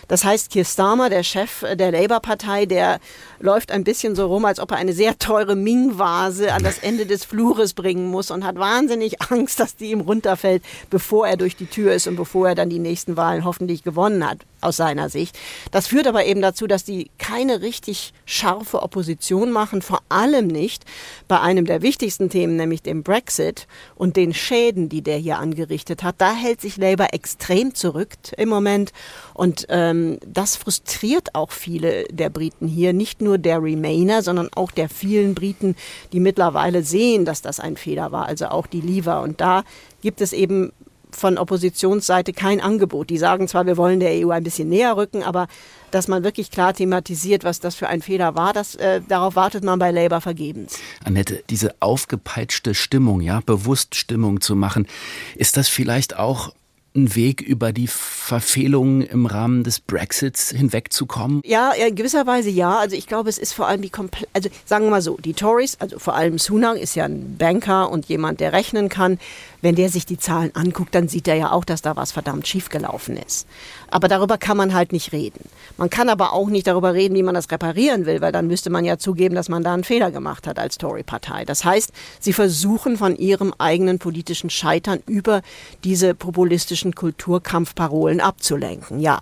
Das 0.08 0.24
heißt, 0.24 0.52
Keir 0.52 0.66
Starmer, 0.66 1.10
der 1.10 1.24
Chef 1.24 1.62
der 1.62 1.92
Labour-Partei, 1.92 2.66
der 2.66 3.00
läuft 3.40 3.72
ein 3.72 3.84
bisschen 3.84 4.16
so 4.16 4.28
rum, 4.28 4.46
als 4.46 4.60
ob 4.60 4.72
er 4.72 4.78
eine 4.78 4.94
sehr 4.94 5.18
teure 5.18 5.56
Ming-Vase 5.56 6.54
an 6.54 6.64
das 6.64 6.80
Ende 6.80 7.06
des 7.06 7.26
Flures 7.26 7.74
bringen 7.74 8.08
muss 8.08 8.32
und 8.32 8.46
hat 8.46 8.58
wahnsinnig 8.58 9.22
Angst, 9.32 9.60
dass 9.60 9.76
die 9.76 9.92
ihm 9.92 10.02
runterfällt, 10.02 10.64
bevor 10.90 11.28
er 11.28 11.38
durch 11.38 11.56
die 11.56 11.66
Tür 11.66 11.94
ist 11.94 12.08
und 12.08 12.16
bevor 12.16 12.50
er 12.50 12.56
dann 12.56 12.70
die 12.70 12.80
nächsten 12.80 13.18
Wahlen 13.18 13.46
hoffentlich 13.46 13.84
gewonnen 13.84 14.28
hat, 14.28 14.40
aus 14.62 14.78
seiner 14.78 15.10
Sicht. 15.10 15.38
Das 15.72 15.88
führt 15.88 16.08
aber 16.08 16.26
eben 16.26 16.42
dazu, 16.42 16.68
dass 16.68 16.84
die 16.84 17.10
keine 17.18 17.62
richtig 17.62 18.14
scharfe 18.26 18.82
Opposition 18.82 19.52
machen, 19.52 19.82
vor 19.82 20.02
allem 20.10 20.48
nicht 20.48 20.86
bei 21.28 21.40
einem 21.40 21.66
der 21.66 21.82
wichtigsten 21.82 22.30
Themen, 22.30 22.56
nämlich 22.56 22.82
dem 22.82 23.04
Brexit 23.04 23.68
und 23.96 24.16
den 24.16 24.34
Schäden, 24.34 24.90
die 24.90 25.02
der 25.02 25.18
hier 25.18 25.40
angerichtet 25.40 26.04
hat. 26.04 26.16
Da 26.18 26.34
hält 26.34 26.62
sich 26.62 26.78
Labour 26.78 27.08
extrem 27.14 27.76
zurück 27.76 28.10
im 28.38 28.50
Moment 28.50 28.92
und 29.34 29.66
ähm, 29.70 30.20
das 30.26 30.56
frustriert 30.56 31.36
auch 31.36 31.52
viele 31.52 32.06
der 32.06 32.30
Briten 32.30 32.68
hier, 32.68 32.94
nicht 32.94 33.22
nur 33.22 33.38
der 33.38 33.62
Remainer, 33.62 34.22
sondern 34.22 34.50
auch 34.56 34.72
der 34.72 34.90
vielen 34.90 35.36
Briten, 35.36 35.76
die 36.12 36.20
mittlerweile 36.20 36.84
sehen, 36.84 37.26
dass 37.26 37.42
das 37.42 37.60
ein 37.60 37.78
Fehler 37.78 38.12
war, 38.12 38.26
also 38.26 38.48
auch 38.48 38.68
die 38.68 38.82
Leaver. 38.82 39.22
Und 39.22 39.42
da 39.42 39.64
gibt 40.02 40.22
es 40.22 40.34
eben 40.34 40.72
von 41.12 41.38
Oppositionsseite 41.38 42.34
kein 42.34 42.62
Angebot. 42.62 43.10
Die 43.10 43.18
sagen 43.18 43.48
zwar, 43.48 43.66
wir 43.66 43.78
wollen 43.78 44.00
der 44.00 44.12
EU 44.12 44.30
ein 44.30 44.44
bisschen 44.44 44.70
näher 44.70 44.96
rücken, 44.96 45.24
aber 45.24 45.48
dass 45.92 46.08
man 46.08 46.24
wirklich 46.24 46.52
klar 46.52 46.74
thematisiert, 46.74 47.44
was 47.44 47.60
das 47.60 47.76
für 47.76 47.88
ein 47.88 48.02
Fehler 48.02 48.36
war, 48.36 48.54
das, 48.54 48.76
äh, 48.76 49.02
darauf 49.08 49.36
wartet 49.36 49.64
man 49.64 49.80
bei 49.80 49.92
Labour 49.92 50.22
vergebens. 50.22 50.78
Annette, 51.04 51.44
diese 51.50 51.76
aufgepeitschte 51.80 52.76
Stimmung, 52.76 53.22
ja, 53.22 53.42
bewusst 53.46 53.96
Stimmung 53.96 54.42
zu 54.42 54.56
machen, 54.56 54.88
ist 55.36 55.58
das 55.58 55.68
vielleicht 55.68 56.18
auch 56.18 56.54
ein 56.96 57.16
Weg 57.16 57.42
über 57.42 57.72
die 57.72 57.88
Verfehlungen 58.30 59.02
im 59.02 59.26
Rahmen 59.26 59.64
des 59.64 59.80
Brexits 59.80 60.52
hinwegzukommen? 60.52 61.42
Ja, 61.44 61.72
in 61.72 61.96
gewisser 61.96 62.28
Weise 62.28 62.52
ja. 62.52 62.78
Also 62.78 62.96
ich 62.96 63.08
glaube, 63.08 63.28
es 63.28 63.40
ist 63.40 63.54
vor 63.54 63.68
allem 63.68 63.82
die 63.82 63.90
komplett, 63.90 64.30
also 64.34 64.50
sagen 64.66 64.86
wir 64.86 64.92
mal 64.92 65.02
so, 65.02 65.18
die 65.18 65.34
Tories, 65.34 65.78
also 65.80 65.98
vor 65.98 66.14
allem 66.14 66.38
Sunak 66.38 66.78
ist 66.78 66.94
ja 66.94 67.06
ein 67.06 67.38
Banker 67.40 67.90
und 67.90 68.06
jemand, 68.06 68.40
der 68.40 68.54
rechnen 68.54 68.88
kann. 68.88 69.18
Wenn 69.62 69.76
der 69.76 69.90
sich 69.90 70.06
die 70.06 70.18
Zahlen 70.18 70.52
anguckt, 70.54 70.96
dann 70.96 71.10
sieht 71.10 71.28
er 71.28 71.36
ja 71.36 71.52
auch, 71.52 71.66
dass 71.66 71.82
da 71.82 71.96
was 71.98 72.12
verdammt 72.14 72.48
schiefgelaufen 72.48 73.18
ist. 73.18 73.46
Aber 73.90 74.08
darüber 74.08 74.38
kann 74.38 74.56
man 74.56 74.74
halt 74.74 74.94
nicht 74.94 75.12
reden. 75.12 75.44
Man 75.78 75.90
kann 75.90 76.08
aber 76.08 76.32
auch 76.32 76.48
nicht 76.48 76.68
darüber 76.68 76.94
reden, 76.94 77.16
wie 77.16 77.24
man 77.24 77.36
das 77.36 77.52
reparieren 77.52 78.06
will, 78.06 78.22
weil 78.22 78.32
dann 78.32 78.48
müsste 78.48 78.70
man 78.70 78.86
ja 78.86 78.98
zugeben, 78.98 79.36
dass 79.36 79.50
man 79.50 79.64
da 79.64 79.74
einen 79.74 79.84
Fehler 79.84 80.12
gemacht 80.12 80.48
hat 80.48 80.60
als 80.60 80.78
Tory-Partei. 80.78 81.44
Das 81.46 81.66
heißt, 81.66 81.92
sie 82.20 82.32
versuchen 82.32 82.98
von 82.98 83.18
ihrem 83.18 83.54
eigenen 83.58 84.00
politischen 84.00 84.50
Scheitern 84.50 85.00
über 85.08 85.42
diese 85.84 86.14
populistischen 86.14 86.96
Kulturkampfparolen 86.96 88.19
abzulenken. 88.22 89.00
Ja. 89.00 89.22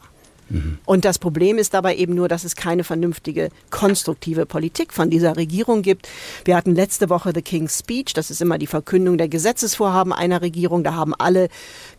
Und 0.85 1.03
das 1.03 1.19
Problem 1.19 1.57
ist 1.57 1.73
dabei 1.73 1.97
eben 1.97 2.15
nur, 2.15 2.29
dass 2.29 2.45
es 2.45 2.55
keine 2.55 2.85
vernünftige, 2.85 3.49
konstruktive 3.69 4.45
Politik 4.45 4.93
von 4.93 5.09
dieser 5.09 5.35
Regierung 5.35 5.81
gibt. 5.81 6.07
Wir 6.45 6.55
hatten 6.55 6.73
letzte 6.73 7.09
Woche 7.09 7.33
The 7.35 7.41
King's 7.41 7.79
Speech, 7.79 8.13
das 8.13 8.31
ist 8.31 8.41
immer 8.41 8.57
die 8.57 8.67
Verkündung 8.67 9.17
der 9.17 9.27
Gesetzesvorhaben 9.27 10.13
einer 10.13 10.41
Regierung. 10.41 10.85
Da 10.85 10.93
haben 10.93 11.13
alle 11.13 11.49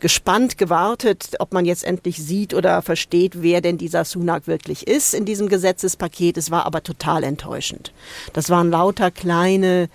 gespannt 0.00 0.56
gewartet, 0.56 1.34
ob 1.40 1.52
man 1.52 1.66
jetzt 1.66 1.84
endlich 1.84 2.16
sieht 2.16 2.54
oder 2.54 2.80
versteht, 2.80 3.42
wer 3.42 3.61
denn 3.61 3.76
dieser 3.76 4.06
Sunak 4.06 4.46
wirklich 4.46 4.87
ist 4.87 5.12
in 5.12 5.26
diesem 5.26 5.50
Gesetzespaket. 5.50 6.38
Es 6.38 6.50
war 6.50 6.64
aber 6.64 6.82
total 6.82 7.24
enttäuschend. 7.24 7.92
Das 8.32 8.48
waren 8.48 8.70
lauter 8.70 9.11
kleine 9.11 9.90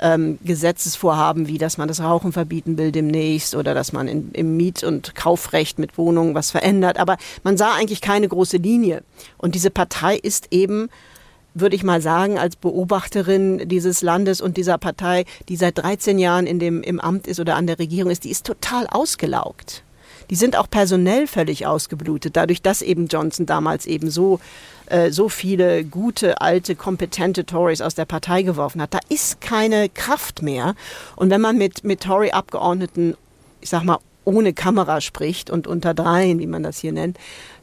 ähm, 0.00 0.38
Gesetzesvorhaben, 0.44 1.48
wie 1.48 1.58
dass 1.58 1.78
man 1.78 1.88
das 1.88 2.00
Rauchen 2.00 2.32
verbieten 2.32 2.78
will 2.78 2.92
demnächst 2.92 3.54
oder 3.54 3.74
dass 3.74 3.92
man 3.92 4.08
in, 4.08 4.30
im 4.32 4.56
Miet- 4.56 4.84
und 4.84 5.14
Kaufrecht 5.14 5.78
mit 5.78 5.98
Wohnungen 5.98 6.34
was 6.34 6.50
verändert. 6.50 6.98
Aber 6.98 7.16
man 7.42 7.56
sah 7.56 7.74
eigentlich 7.74 8.00
keine 8.00 8.28
große 8.28 8.58
Linie. 8.58 9.02
Und 9.36 9.54
diese 9.54 9.70
Partei 9.70 10.16
ist 10.16 10.48
eben 10.50 10.88
würde 11.54 11.76
ich 11.76 11.82
mal 11.82 12.00
sagen, 12.00 12.38
als 12.38 12.56
Beobachterin 12.56 13.68
dieses 13.68 14.02
Landes 14.02 14.40
und 14.40 14.56
dieser 14.56 14.78
Partei, 14.78 15.24
die 15.48 15.56
seit 15.56 15.78
13 15.78 16.18
Jahren 16.18 16.46
in 16.46 16.58
dem, 16.58 16.82
im 16.82 17.00
Amt 17.00 17.26
ist 17.26 17.40
oder 17.40 17.56
an 17.56 17.66
der 17.66 17.78
Regierung 17.78 18.10
ist, 18.10 18.24
die 18.24 18.30
ist 18.30 18.46
total 18.46 18.86
ausgelaugt. 18.86 19.82
Die 20.30 20.36
sind 20.36 20.56
auch 20.56 20.68
personell 20.68 21.26
völlig 21.26 21.66
ausgeblutet, 21.66 22.36
dadurch, 22.36 22.62
dass 22.62 22.82
eben 22.82 23.06
Johnson 23.06 23.46
damals 23.46 23.86
eben 23.86 24.10
so 24.10 24.40
äh, 24.90 25.10
so 25.10 25.28
viele 25.28 25.84
gute, 25.84 26.40
alte, 26.40 26.74
kompetente 26.74 27.44
Tories 27.44 27.80
aus 27.80 27.94
der 27.94 28.04
Partei 28.04 28.42
geworfen 28.42 28.80
hat. 28.80 28.94
Da 28.94 29.00
ist 29.08 29.40
keine 29.40 29.88
Kraft 29.88 30.42
mehr. 30.42 30.74
Und 31.16 31.30
wenn 31.30 31.40
man 31.40 31.58
mit, 31.58 31.84
mit 31.84 32.02
Tory-Abgeordneten, 32.02 33.14
ich 33.60 33.68
sag 33.68 33.84
mal, 33.84 33.98
ohne 34.24 34.52
Kamera 34.52 35.00
spricht 35.00 35.50
und 35.50 35.66
unter 35.66 35.94
dreien, 35.94 36.38
wie 36.38 36.46
man 36.46 36.62
das 36.62 36.78
hier 36.78 36.92
nennt, 36.92 37.18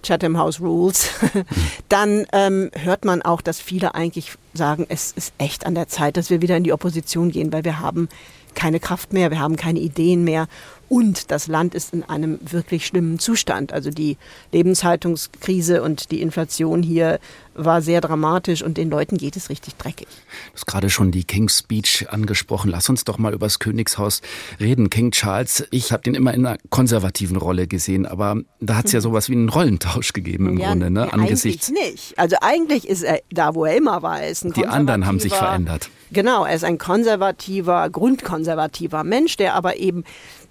Chatham 0.05 0.37
House 0.37 0.61
Rules, 0.61 1.09
dann 1.89 2.25
ähm, 2.31 2.69
hört 2.73 3.05
man 3.05 3.21
auch, 3.21 3.41
dass 3.41 3.59
viele 3.59 3.95
eigentlich 3.95 4.33
sagen, 4.53 4.85
es 4.87 5.11
ist 5.11 5.33
echt 5.37 5.65
an 5.65 5.75
der 5.75 5.87
Zeit, 5.87 6.17
dass 6.17 6.29
wir 6.29 6.41
wieder 6.41 6.57
in 6.57 6.63
die 6.63 6.73
Opposition 6.73 7.31
gehen, 7.31 7.51
weil 7.51 7.63
wir 7.63 7.79
haben 7.79 8.07
keine 8.53 8.79
Kraft 8.79 9.13
mehr, 9.13 9.31
wir 9.31 9.39
haben 9.39 9.57
keine 9.57 9.79
Ideen 9.79 10.23
mehr 10.23 10.47
und 10.87 11.31
das 11.31 11.47
Land 11.47 11.73
ist 11.73 11.93
in 11.93 12.03
einem 12.03 12.39
wirklich 12.41 12.85
schlimmen 12.85 13.19
Zustand. 13.19 13.73
Also 13.73 13.89
die 13.89 14.17
Lebenshaltungskrise 14.51 15.81
und 15.81 16.11
die 16.11 16.21
Inflation 16.21 16.83
hier 16.83 17.19
war 17.55 17.81
sehr 17.81 18.01
dramatisch 18.01 18.61
und 18.61 18.77
den 18.77 18.89
Leuten 18.89 19.17
geht 19.17 19.35
es 19.35 19.49
richtig 19.49 19.75
dreckig. 19.75 20.07
Du 20.07 20.53
hast 20.53 20.67
gerade 20.67 20.89
schon 20.89 21.11
die 21.11 21.23
King's 21.23 21.59
Speech 21.59 22.07
angesprochen. 22.09 22.69
Lass 22.69 22.89
uns 22.89 23.03
doch 23.03 23.17
mal 23.17 23.33
über 23.33 23.45
das 23.45 23.59
Königshaus 23.59 24.21
reden. 24.59 24.89
King 24.89 25.11
Charles, 25.11 25.65
ich 25.71 25.91
habe 25.91 26.03
den 26.03 26.15
immer 26.15 26.33
in 26.33 26.45
einer 26.45 26.57
konservativen 26.69 27.37
Rolle 27.37 27.67
gesehen, 27.67 28.05
aber 28.05 28.41
da 28.59 28.75
hat 28.75 28.85
es 28.85 28.91
ja 28.91 29.01
sowas 29.01 29.29
wie 29.29 29.33
einen 29.33 29.49
Rollentausch 29.49 29.94
gegeben 30.13 30.49
im 30.49 30.57
ja, 30.57 30.69
Grunde, 30.69 30.89
ne? 30.89 31.11
Angesichts. 31.11 31.69
Eigentlich 31.69 31.91
nicht. 31.91 32.19
Also 32.19 32.37
eigentlich 32.41 32.87
ist 32.87 33.03
er 33.03 33.21
da, 33.29 33.55
wo 33.55 33.65
er 33.65 33.75
immer 33.75 34.01
war. 34.01 34.21
Er 34.21 34.29
ist 34.29 34.43
ein 34.43 34.53
die 34.53 34.67
anderen 34.67 35.05
haben 35.05 35.19
sich 35.19 35.33
verändert. 35.33 35.89
Genau, 36.11 36.45
er 36.45 36.55
ist 36.55 36.63
ein 36.63 36.77
konservativer, 36.77 37.89
grundkonservativer 37.89 39.03
Mensch, 39.03 39.37
der 39.37 39.55
aber 39.55 39.77
eben 39.77 40.03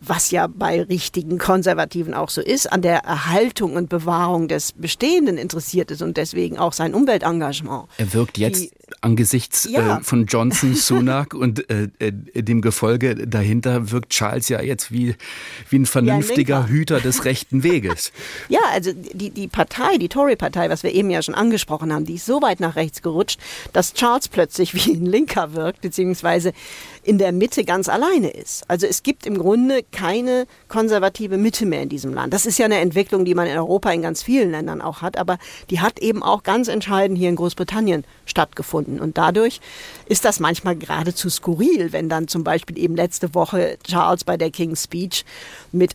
was 0.09 0.31
ja 0.31 0.47
bei 0.47 0.83
richtigen 0.83 1.39
Konservativen 1.39 2.15
auch 2.15 2.29
so 2.29 2.41
ist, 2.41 2.71
an 2.71 2.83
der 2.83 2.99
Erhaltung 2.99 3.75
und 3.75 3.89
Bewahrung 3.89 4.49
des 4.49 4.73
Bestehenden 4.73 5.39
interessiert 5.39 5.91
ist 5.91 6.03
und 6.03 6.17
deswegen 6.17 6.59
auch 6.59 6.73
sein 6.73 6.95
Umweltengagement. 6.95 7.89
Er 7.97 8.13
wirkt 8.13 8.39
jetzt 8.39 8.63
Die, 8.63 8.73
angesichts 9.01 9.69
ja. 9.71 9.99
äh, 9.99 10.03
von 10.03 10.27
Johnson, 10.27 10.75
Sunak 10.75 11.35
und 11.35 11.69
äh, 11.71 11.89
äh, 11.99 12.13
dem 12.13 12.61
Gefolge 12.61 13.27
dahinter 13.27 13.91
wirkt 13.91 14.11
Charles 14.11 14.49
ja 14.49 14.61
jetzt 14.61 14.93
wie, 14.93 15.15
wie 15.71 15.79
ein 15.79 15.87
vernünftiger 15.87 16.61
ja, 16.61 16.67
Hüter 16.67 17.01
des 17.01 17.25
rechten 17.25 17.63
Weges. 17.63 18.13
Ja, 18.49 18.61
also 18.73 18.93
die, 18.93 19.31
die 19.31 19.49
Partei, 19.49 19.97
die 19.99 20.09
Tory-Partei, 20.09 20.71
was 20.71 20.83
wir 20.83 20.93
eben 20.93 21.11
ja 21.11 21.23
schon 21.23 21.35
angesprochen 21.35 21.93
haben, 21.93 22.05
die 22.05 22.15
ist 22.15 22.27
so 22.27 22.43
weit 22.43 22.61
nach 22.61 22.77
rechts 22.77 23.03
gerutscht, 23.03 23.41
dass 23.73 23.95
Charles 23.95 24.29
plötzlich 24.29 24.75
wie 24.75 24.93
ein 24.93 25.07
Linker 25.07 25.44
wirkt, 25.53 25.83
beziehungsweise 25.83 26.53
in 27.03 27.19
der 27.19 27.33
Mitte 27.33 27.65
ganz 27.65 27.89
alleine 27.89 28.31
ist. 28.31 28.65
Also 28.69 28.87
es 28.87 29.03
gibt 29.03 29.27
im 29.27 29.37
Grunde 29.37 29.83
keine 29.93 30.47
konservative 30.69 31.37
Mitte 31.37 31.67
mehr 31.67 31.83
in 31.83 31.89
diesem 31.89 32.15
Land. 32.15 32.33
Das 32.33 32.47
ist 32.47 32.59
ja 32.59 32.65
eine 32.65 32.79
Entwicklung, 32.79 33.25
die 33.25 33.35
man 33.35 33.47
in 33.47 33.59
Europa 33.59 33.91
in 33.91 34.03
ganz 34.03 34.23
vielen 34.23 34.51
Ländern 34.51 34.81
auch 34.81 35.03
hat, 35.03 35.19
aber 35.19 35.39
die 35.71 35.81
hat 35.81 35.99
eben 35.99 36.23
auch 36.23 36.43
ganz 36.43 36.69
entscheidend 36.69 37.19
hier 37.19 37.29
in 37.29 37.37
Großbritannien 37.37 38.05
stattgefunden. 38.25 39.01
Und 39.01 39.19
dadurch 39.19 39.61
ist 40.07 40.25
das 40.25 40.41
manchmal 40.41 40.77
geradezu 40.77 41.29
skurril, 41.29 41.93
wenn 41.93 42.09
dann 42.09 42.29
zum 42.29 42.45
Beispiel 42.45 42.79
eben 42.79 42.97
letzte 42.97 43.35
Woche 43.35 43.79
Charles 43.85 44.25
bei 44.25 44.37
der 44.37 44.51
King's 44.51 44.85
Speech 44.85 45.25
mit 45.73 45.95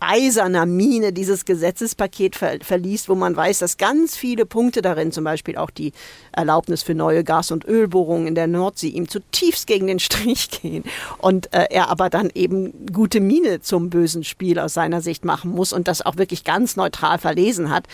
eiserner 0.00 0.66
Miene 0.66 1.12
dieses 1.12 1.44
Gesetzespaket 1.46 2.36
ver 2.36 2.58
verliest, 2.60 3.08
wo 3.08 3.14
man 3.14 3.34
weiß, 3.34 3.60
dass 3.60 3.78
ganz 3.78 4.16
viele 4.16 4.44
Punkte 4.44 4.82
darin, 4.82 5.10
zum 5.10 5.24
Beispiel 5.24 5.56
auch 5.56 5.70
die 5.70 5.92
Erlaubnis 6.32 6.82
für 6.82 6.94
neue 6.94 7.24
Gas- 7.24 7.50
und 7.50 7.64
Ölbohrungen 7.64 8.26
in 8.26 8.34
der 8.34 8.46
Nordsee, 8.46 8.88
ihm 8.88 9.08
zutiefst 9.08 9.66
gegen 9.66 9.86
den 9.86 9.98
Strich 10.00 10.50
gehen. 10.50 10.84
Und 11.18 11.52
äh, 11.54 11.66
er 11.70 11.88
aber 11.88 12.10
dann 12.10 12.30
eben 12.34 12.86
gute 12.92 13.20
Miene 13.20 13.62
zum 13.62 13.88
bösen 13.88 14.22
Spiel 14.24 14.58
aus 14.58 14.74
seiner 14.74 15.00
Sicht 15.00 15.24
machen 15.24 15.50
muss 15.50 15.72
und 15.72 15.88
das 15.88 16.04
auch 16.04 16.16
wirklich 16.16 16.44
ganz 16.44 16.76
neutral 16.76 17.18
verlesen 17.18 17.70
hat. 17.70 17.86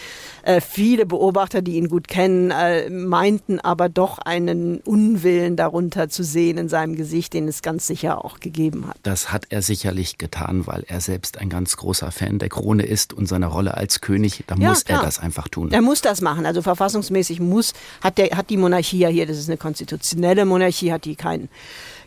Äh, 0.42 0.60
viele 0.60 1.06
Beobachter, 1.06 1.62
die 1.62 1.76
ihn 1.76 1.88
gut 1.88 2.08
kennen, 2.08 2.50
äh, 2.50 2.90
meinten 2.90 3.60
aber 3.60 3.88
doch 3.88 4.18
einen 4.18 4.80
Unwillen 4.80 5.54
darunter 5.54 6.08
zu 6.08 6.24
sehen 6.24 6.58
in 6.58 6.68
seinem 6.68 6.96
Gesicht, 6.96 7.32
den 7.32 7.46
es 7.46 7.62
ganz 7.62 7.86
sicher 7.86 8.24
auch 8.24 8.40
gegeben 8.40 8.88
hat. 8.88 8.96
Das 9.04 9.32
hat 9.32 9.46
er 9.50 9.62
sicherlich 9.62 10.18
getan, 10.18 10.66
weil 10.66 10.84
er 10.88 11.00
selbst 11.00 11.38
ein 11.38 11.48
ganz 11.48 11.59
ganz 11.60 11.76
großer 11.76 12.10
Fan 12.10 12.38
der 12.38 12.48
Krone 12.48 12.84
ist 12.84 13.12
und 13.12 13.26
seiner 13.26 13.48
Rolle 13.48 13.76
als 13.76 14.00
König, 14.00 14.44
dann 14.46 14.62
ja, 14.62 14.70
muss 14.70 14.84
klar. 14.84 15.00
er 15.00 15.04
das 15.04 15.18
einfach 15.18 15.46
tun. 15.46 15.70
Er 15.70 15.82
muss 15.82 16.00
das 16.00 16.22
machen. 16.22 16.46
Also 16.46 16.62
verfassungsmäßig 16.62 17.38
muss, 17.38 17.74
hat, 18.00 18.16
der, 18.16 18.30
hat 18.30 18.48
die 18.48 18.56
Monarchie 18.56 19.00
ja 19.00 19.08
hier, 19.08 19.26
das 19.26 19.36
ist 19.36 19.50
eine 19.50 19.58
konstitutionelle 19.58 20.46
Monarchie, 20.46 20.90
hat 20.90 21.04
die 21.04 21.16
keinen 21.16 21.50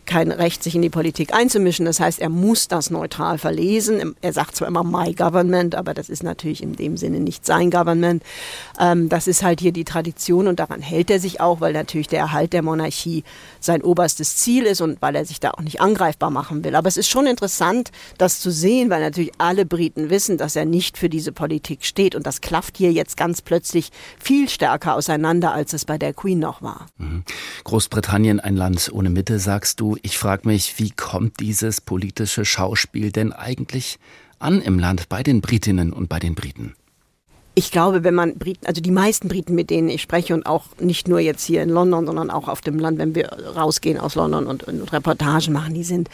kein 0.06 0.30
Recht, 0.30 0.62
sich 0.62 0.74
in 0.74 0.82
die 0.82 0.90
Politik 0.90 1.34
einzumischen. 1.34 1.86
Das 1.86 2.00
heißt, 2.00 2.20
er 2.20 2.28
muss 2.28 2.68
das 2.68 2.90
neutral 2.90 3.38
verlesen. 3.38 4.14
Er 4.20 4.32
sagt 4.32 4.56
zwar 4.56 4.68
immer 4.68 4.84
My 4.84 5.12
Government, 5.14 5.74
aber 5.74 5.94
das 5.94 6.08
ist 6.08 6.22
natürlich 6.22 6.62
in 6.62 6.76
dem 6.76 6.96
Sinne 6.96 7.20
nicht 7.20 7.46
sein 7.46 7.70
Government. 7.70 8.22
Ähm, 8.78 9.08
das 9.08 9.26
ist 9.26 9.42
halt 9.42 9.60
hier 9.60 9.72
die 9.72 9.84
Tradition 9.84 10.46
und 10.46 10.60
daran 10.60 10.80
hält 10.80 11.10
er 11.10 11.20
sich 11.20 11.40
auch, 11.40 11.60
weil 11.60 11.72
natürlich 11.72 12.08
der 12.08 12.20
Erhalt 12.20 12.52
der 12.52 12.62
Monarchie 12.62 13.24
sein 13.60 13.82
oberstes 13.82 14.36
Ziel 14.36 14.64
ist 14.64 14.80
und 14.80 15.00
weil 15.00 15.14
er 15.16 15.24
sich 15.24 15.40
da 15.40 15.52
auch 15.52 15.62
nicht 15.62 15.80
angreifbar 15.80 16.30
machen 16.30 16.64
will. 16.64 16.74
Aber 16.74 16.88
es 16.88 16.96
ist 16.96 17.08
schon 17.08 17.26
interessant, 17.26 17.90
das 18.18 18.40
zu 18.40 18.50
sehen, 18.50 18.90
weil 18.90 19.00
natürlich 19.00 19.32
alle 19.38 19.66
Briten 19.66 20.10
wissen, 20.10 20.38
dass 20.38 20.56
er 20.56 20.64
nicht 20.64 20.98
für 20.98 21.08
diese 21.08 21.32
Politik 21.32 21.84
steht. 21.84 22.14
Und 22.14 22.26
das 22.26 22.40
klafft 22.40 22.76
hier 22.76 22.92
jetzt 22.92 23.16
ganz 23.16 23.42
plötzlich 23.42 23.90
viel 24.18 24.48
stärker 24.48 24.94
auseinander, 24.94 25.52
als 25.52 25.72
es 25.72 25.84
bei 25.84 25.98
der 25.98 26.12
Queen 26.12 26.38
noch 26.38 26.62
war. 26.62 26.86
Mhm. 26.98 27.24
Großbritannien, 27.64 28.40
ein 28.40 28.56
Land 28.56 28.90
ohne 28.92 29.10
Mitte, 29.10 29.38
sagst 29.38 29.80
du. 29.80 29.93
Ich 30.02 30.18
frage 30.18 30.48
mich, 30.48 30.78
wie 30.78 30.90
kommt 30.90 31.40
dieses 31.40 31.80
politische 31.80 32.44
Schauspiel 32.44 33.12
denn 33.12 33.32
eigentlich 33.32 33.98
an 34.38 34.60
im 34.60 34.78
Land 34.78 35.08
bei 35.08 35.22
den 35.22 35.40
Britinnen 35.40 35.92
und 35.92 36.08
bei 36.08 36.18
den 36.18 36.34
Briten? 36.34 36.74
Ich 37.56 37.70
glaube, 37.70 38.02
wenn 38.02 38.14
man 38.14 38.36
Briten, 38.36 38.66
also 38.66 38.80
die 38.80 38.90
meisten 38.90 39.28
Briten, 39.28 39.54
mit 39.54 39.70
denen 39.70 39.88
ich 39.88 40.02
spreche 40.02 40.34
und 40.34 40.44
auch 40.44 40.64
nicht 40.80 41.06
nur 41.06 41.20
jetzt 41.20 41.44
hier 41.44 41.62
in 41.62 41.68
London, 41.68 42.06
sondern 42.06 42.30
auch 42.30 42.48
auf 42.48 42.60
dem 42.60 42.80
Land, 42.80 42.98
wenn 42.98 43.14
wir 43.14 43.28
rausgehen 43.32 43.98
aus 43.98 44.16
London 44.16 44.46
und, 44.46 44.64
und 44.64 44.92
Reportagen 44.92 45.52
machen, 45.52 45.74
die 45.74 45.84
sind 45.84 46.08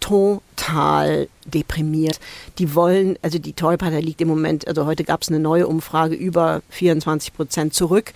total 0.00 1.28
deprimiert. 1.44 2.18
Die 2.58 2.74
wollen, 2.74 3.16
also 3.22 3.38
die 3.38 3.52
Tory-Partei 3.52 4.00
liegt 4.00 4.20
im 4.20 4.28
Moment, 4.28 4.66
also 4.66 4.86
heute 4.86 5.04
gab 5.04 5.22
es 5.22 5.28
eine 5.28 5.38
neue 5.38 5.68
Umfrage 5.68 6.14
über 6.14 6.62
24 6.70 7.34
Prozent 7.34 7.74
zurück. 7.74 8.12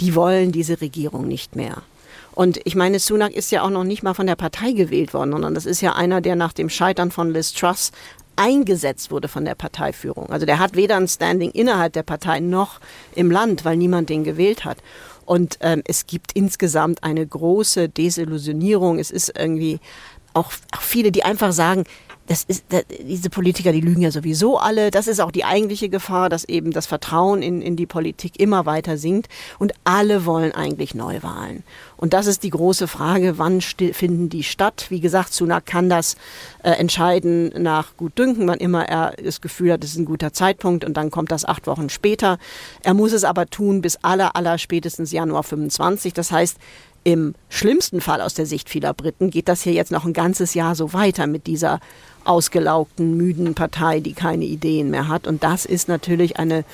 Die 0.00 0.14
wollen 0.14 0.52
diese 0.52 0.80
Regierung 0.80 1.26
nicht 1.26 1.56
mehr. 1.56 1.82
Und 2.38 2.60
ich 2.62 2.76
meine, 2.76 3.00
Sunak 3.00 3.32
ist 3.32 3.50
ja 3.50 3.62
auch 3.62 3.70
noch 3.70 3.82
nicht 3.82 4.04
mal 4.04 4.14
von 4.14 4.28
der 4.28 4.36
Partei 4.36 4.70
gewählt 4.70 5.12
worden, 5.12 5.32
sondern 5.32 5.56
das 5.56 5.66
ist 5.66 5.80
ja 5.80 5.96
einer, 5.96 6.20
der 6.20 6.36
nach 6.36 6.52
dem 6.52 6.70
Scheitern 6.70 7.10
von 7.10 7.32
Liz 7.32 7.52
Truss 7.52 7.90
eingesetzt 8.36 9.10
wurde 9.10 9.26
von 9.26 9.44
der 9.44 9.56
Parteiführung. 9.56 10.30
Also 10.30 10.46
der 10.46 10.60
hat 10.60 10.76
weder 10.76 10.94
ein 10.98 11.08
Standing 11.08 11.50
innerhalb 11.50 11.94
der 11.94 12.04
Partei 12.04 12.38
noch 12.38 12.78
im 13.16 13.32
Land, 13.32 13.64
weil 13.64 13.76
niemand 13.76 14.08
den 14.08 14.22
gewählt 14.22 14.64
hat. 14.64 14.78
Und 15.26 15.58
ähm, 15.62 15.82
es 15.84 16.06
gibt 16.06 16.30
insgesamt 16.30 17.02
eine 17.02 17.26
große 17.26 17.88
Desillusionierung. 17.88 19.00
Es 19.00 19.10
ist 19.10 19.36
irgendwie 19.36 19.80
auch, 20.32 20.52
auch 20.70 20.82
viele, 20.82 21.10
die 21.10 21.24
einfach 21.24 21.50
sagen, 21.50 21.82
das 22.28 22.44
ist, 22.44 22.64
diese 23.06 23.30
Politiker, 23.30 23.72
die 23.72 23.80
lügen 23.80 24.02
ja 24.02 24.10
sowieso 24.10 24.58
alle. 24.58 24.90
Das 24.90 25.08
ist 25.08 25.18
auch 25.18 25.30
die 25.30 25.46
eigentliche 25.46 25.88
Gefahr, 25.88 26.28
dass 26.28 26.44
eben 26.44 26.72
das 26.72 26.86
Vertrauen 26.86 27.40
in, 27.40 27.62
in 27.62 27.74
die 27.74 27.86
Politik 27.86 28.38
immer 28.38 28.66
weiter 28.66 28.98
sinkt. 28.98 29.28
Und 29.58 29.72
alle 29.84 30.26
wollen 30.26 30.52
eigentlich 30.52 30.94
Neuwahlen. 30.94 31.64
Und 31.96 32.12
das 32.12 32.26
ist 32.26 32.42
die 32.42 32.50
große 32.50 32.86
Frage, 32.86 33.38
wann 33.38 33.62
finden 33.62 34.28
die 34.28 34.44
statt? 34.44 34.86
Wie 34.90 35.00
gesagt, 35.00 35.32
Sunak 35.32 35.64
kann 35.64 35.88
das 35.88 36.16
äh, 36.62 36.72
entscheiden 36.72 37.50
nach 37.56 37.96
Gutdünken, 37.96 38.46
wann 38.46 38.58
immer 38.58 38.86
er 38.86 39.14
das 39.22 39.40
Gefühl 39.40 39.72
hat, 39.72 39.82
es 39.82 39.92
ist 39.92 39.98
ein 39.98 40.04
guter 40.04 40.34
Zeitpunkt 40.34 40.84
und 40.84 40.98
dann 40.98 41.10
kommt 41.10 41.32
das 41.32 41.46
acht 41.46 41.66
Wochen 41.66 41.88
später. 41.88 42.38
Er 42.82 42.92
muss 42.92 43.12
es 43.12 43.24
aber 43.24 43.46
tun 43.46 43.80
bis 43.80 43.96
aller, 44.02 44.36
aller 44.36 44.58
spätestens 44.58 45.12
Januar 45.12 45.44
25. 45.44 46.12
Das 46.12 46.30
heißt, 46.30 46.58
im 47.04 47.34
schlimmsten 47.48 48.00
Fall 48.00 48.20
aus 48.20 48.34
der 48.34 48.44
Sicht 48.44 48.68
vieler 48.68 48.92
Briten 48.92 49.30
geht 49.30 49.48
das 49.48 49.62
hier 49.62 49.72
jetzt 49.72 49.90
noch 49.90 50.04
ein 50.04 50.12
ganzes 50.12 50.54
Jahr 50.54 50.74
so 50.74 50.92
weiter 50.92 51.26
mit 51.26 51.46
dieser 51.46 51.80
ausgelaugten, 52.24 53.16
müden 53.16 53.54
Partei, 53.54 54.00
die 54.00 54.12
keine 54.12 54.44
Ideen 54.44 54.90
mehr 54.90 55.08
hat. 55.08 55.26
Und 55.26 55.42
das 55.42 55.64
ist 55.64 55.88
natürlich 55.88 56.38
eine 56.38 56.64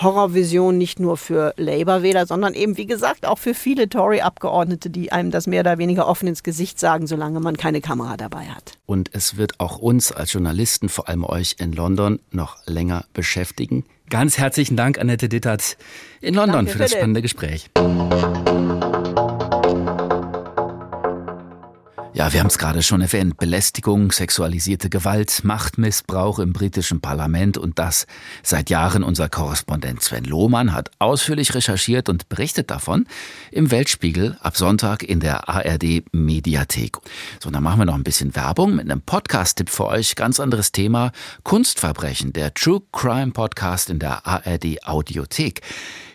Horrorvision 0.00 0.76
nicht 0.76 0.98
nur 0.98 1.16
für 1.16 1.54
Labour-Wähler, 1.56 2.26
sondern 2.26 2.54
eben, 2.54 2.76
wie 2.76 2.86
gesagt, 2.86 3.26
auch 3.26 3.38
für 3.38 3.54
viele 3.54 3.88
Tory-Abgeordnete, 3.88 4.90
die 4.90 5.12
einem 5.12 5.30
das 5.30 5.46
mehr 5.46 5.60
oder 5.60 5.78
weniger 5.78 6.08
offen 6.08 6.28
ins 6.28 6.42
Gesicht 6.42 6.80
sagen, 6.80 7.06
solange 7.06 7.40
man 7.40 7.56
keine 7.56 7.80
Kamera 7.80 8.16
dabei 8.16 8.46
hat. 8.46 8.72
Und 8.86 9.10
es 9.12 9.36
wird 9.36 9.60
auch 9.60 9.78
uns 9.78 10.10
als 10.12 10.32
Journalisten, 10.32 10.88
vor 10.88 11.08
allem 11.08 11.24
euch 11.24 11.56
in 11.58 11.72
London, 11.72 12.18
noch 12.30 12.56
länger 12.66 13.04
beschäftigen. 13.12 13.84
Ganz 14.10 14.36
herzlichen 14.36 14.76
Dank, 14.76 14.98
Annette 14.98 15.28
Dittert, 15.28 15.76
in 16.20 16.34
London 16.34 16.66
Danke, 16.66 16.72
für 16.72 16.78
das 16.78 16.92
spannende 16.92 17.22
Gespräch. 17.22 17.70
Ja, 22.16 22.32
wir 22.32 22.38
haben 22.38 22.46
es 22.46 22.58
gerade 22.58 22.84
schon 22.84 23.00
erwähnt. 23.00 23.38
Belästigung, 23.38 24.12
sexualisierte 24.12 24.88
Gewalt, 24.88 25.42
Machtmissbrauch 25.42 26.38
im 26.38 26.52
britischen 26.52 27.00
Parlament 27.00 27.58
und 27.58 27.80
das 27.80 28.06
seit 28.44 28.70
Jahren. 28.70 29.02
Unser 29.02 29.28
Korrespondent 29.28 30.00
Sven 30.00 30.22
Lohmann 30.22 30.72
hat 30.72 30.92
ausführlich 31.00 31.56
recherchiert 31.56 32.08
und 32.08 32.28
berichtet 32.28 32.70
davon 32.70 33.08
im 33.50 33.72
Weltspiegel 33.72 34.36
ab 34.40 34.56
Sonntag 34.56 35.02
in 35.02 35.18
der 35.18 35.48
ARD 35.48 36.04
Mediathek. 36.12 36.98
So, 37.42 37.50
dann 37.50 37.64
machen 37.64 37.80
wir 37.80 37.86
noch 37.86 37.96
ein 37.96 38.04
bisschen 38.04 38.36
Werbung 38.36 38.76
mit 38.76 38.88
einem 38.88 39.02
Podcast-Tipp 39.02 39.68
für 39.68 39.86
euch. 39.86 40.14
Ganz 40.14 40.38
anderes 40.38 40.70
Thema. 40.70 41.10
Kunstverbrechen, 41.42 42.32
der 42.32 42.54
True 42.54 42.80
Crime 42.92 43.32
Podcast 43.32 43.90
in 43.90 43.98
der 43.98 44.24
ARD 44.24 44.86
Audiothek. 44.86 45.62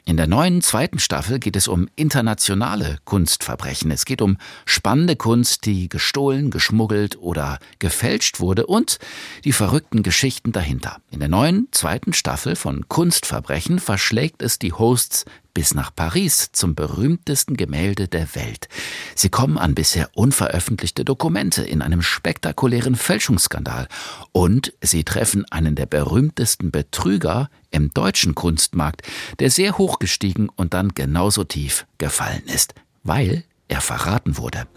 In 0.06 0.18
der 0.18 0.28
neuen 0.28 0.62
zweiten 0.62 1.00
Staffel 1.00 1.40
geht 1.40 1.56
es 1.56 1.68
um 1.68 1.88
internationale 1.96 2.98
Kunstverbrechen. 3.06 3.92
Es 3.92 4.06
geht 4.06 4.22
um 4.22 4.38
spannende 4.66 5.16
Kunst, 5.16 5.66
die 5.66 5.90
gestohlen, 5.90 6.52
geschmuggelt 6.52 7.18
oder 7.20 7.60
gefälscht 7.80 8.40
wurde 8.40 8.66
und 8.66 9.00
die 9.44 9.52
verrückten 9.52 10.04
Geschichten 10.04 10.52
dahinter. 10.52 10.98
In 11.12 11.20
der 11.20 11.30
neuen 11.30 11.68
zweiten 11.72 12.14
Staffel 12.14 12.56
von 12.56 12.88
Kunstverbrechen 12.88 13.80
verschlägt 13.80 14.42
es 14.42 14.60
die 14.60 14.74
Hosts 14.74 15.26
bis 15.54 15.74
nach 15.74 15.94
Paris 15.94 16.50
zum 16.52 16.76
berühmtesten 16.76 17.58
Gemälde 17.58 18.08
der 18.08 18.36
Welt. 18.36 18.68
Sie 19.16 19.30
kommen 19.30 19.58
an 19.58 19.76
bisher 19.76 20.10
unveröffentlichte 20.14 21.06
Dokumente 21.06 21.64
in 21.64 21.82
einem 21.82 22.02
spektakulären 22.02 22.96
Fälschungsskandal 22.96 23.88
und 24.32 24.74
sie 24.82 25.04
treffen 25.04 25.46
einen 25.52 25.76
der 25.76 25.86
berühmtesten 25.86 26.72
Betrüger 26.72 27.50
im 27.72 27.94
deutschen 27.94 28.36
Kunstmarkt, 28.36 29.04
der 29.40 29.52
sehr 29.52 29.78
hoch 29.78 30.00
gestiegen 30.00 30.50
und 30.56 30.74
dann 30.74 30.90
genauso 30.90 31.44
tief 31.44 31.86
gefallen 31.98 32.44
ist, 32.46 32.74
weil 33.04 33.44
er 33.68 33.82
verraten 33.82 34.38
wurde. 34.38 34.68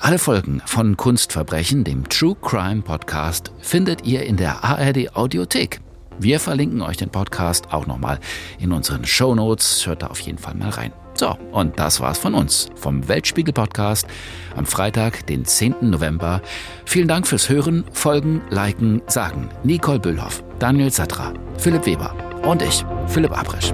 Alle 0.00 0.18
Folgen 0.18 0.60
von 0.66 0.96
Kunstverbrechen, 0.96 1.84
dem 1.84 2.08
True 2.08 2.36
Crime 2.40 2.82
Podcast, 2.82 3.52
findet 3.60 4.04
ihr 4.04 4.24
in 4.24 4.36
der 4.36 4.64
ARD 4.64 5.14
Audiothek. 5.14 5.80
Wir 6.18 6.40
verlinken 6.40 6.80
euch 6.82 6.96
den 6.96 7.10
Podcast 7.10 7.72
auch 7.72 7.86
nochmal 7.86 8.18
in 8.58 8.72
unseren 8.72 9.04
Show 9.04 9.34
Notes. 9.34 9.86
Hört 9.86 10.02
da 10.02 10.06
auf 10.06 10.20
jeden 10.20 10.38
Fall 10.38 10.54
mal 10.54 10.70
rein. 10.70 10.92
So, 11.14 11.36
und 11.52 11.78
das 11.78 12.00
war's 12.00 12.18
von 12.18 12.34
uns 12.34 12.68
vom 12.74 13.08
Weltspiegel 13.08 13.52
Podcast 13.52 14.06
am 14.54 14.66
Freitag, 14.66 15.26
den 15.26 15.44
10. 15.44 15.76
November. 15.90 16.42
Vielen 16.84 17.08
Dank 17.08 17.26
fürs 17.26 17.48
Hören, 17.48 17.84
Folgen, 17.92 18.42
Liken, 18.50 19.02
Sagen. 19.06 19.48
Nicole 19.62 19.98
Büllhoff, 19.98 20.44
Daniel 20.58 20.90
Satra, 20.90 21.32
Philipp 21.58 21.86
Weber 21.86 22.14
und 22.42 22.62
ich, 22.62 22.84
Philipp 23.06 23.36
Abrisch. 23.36 23.72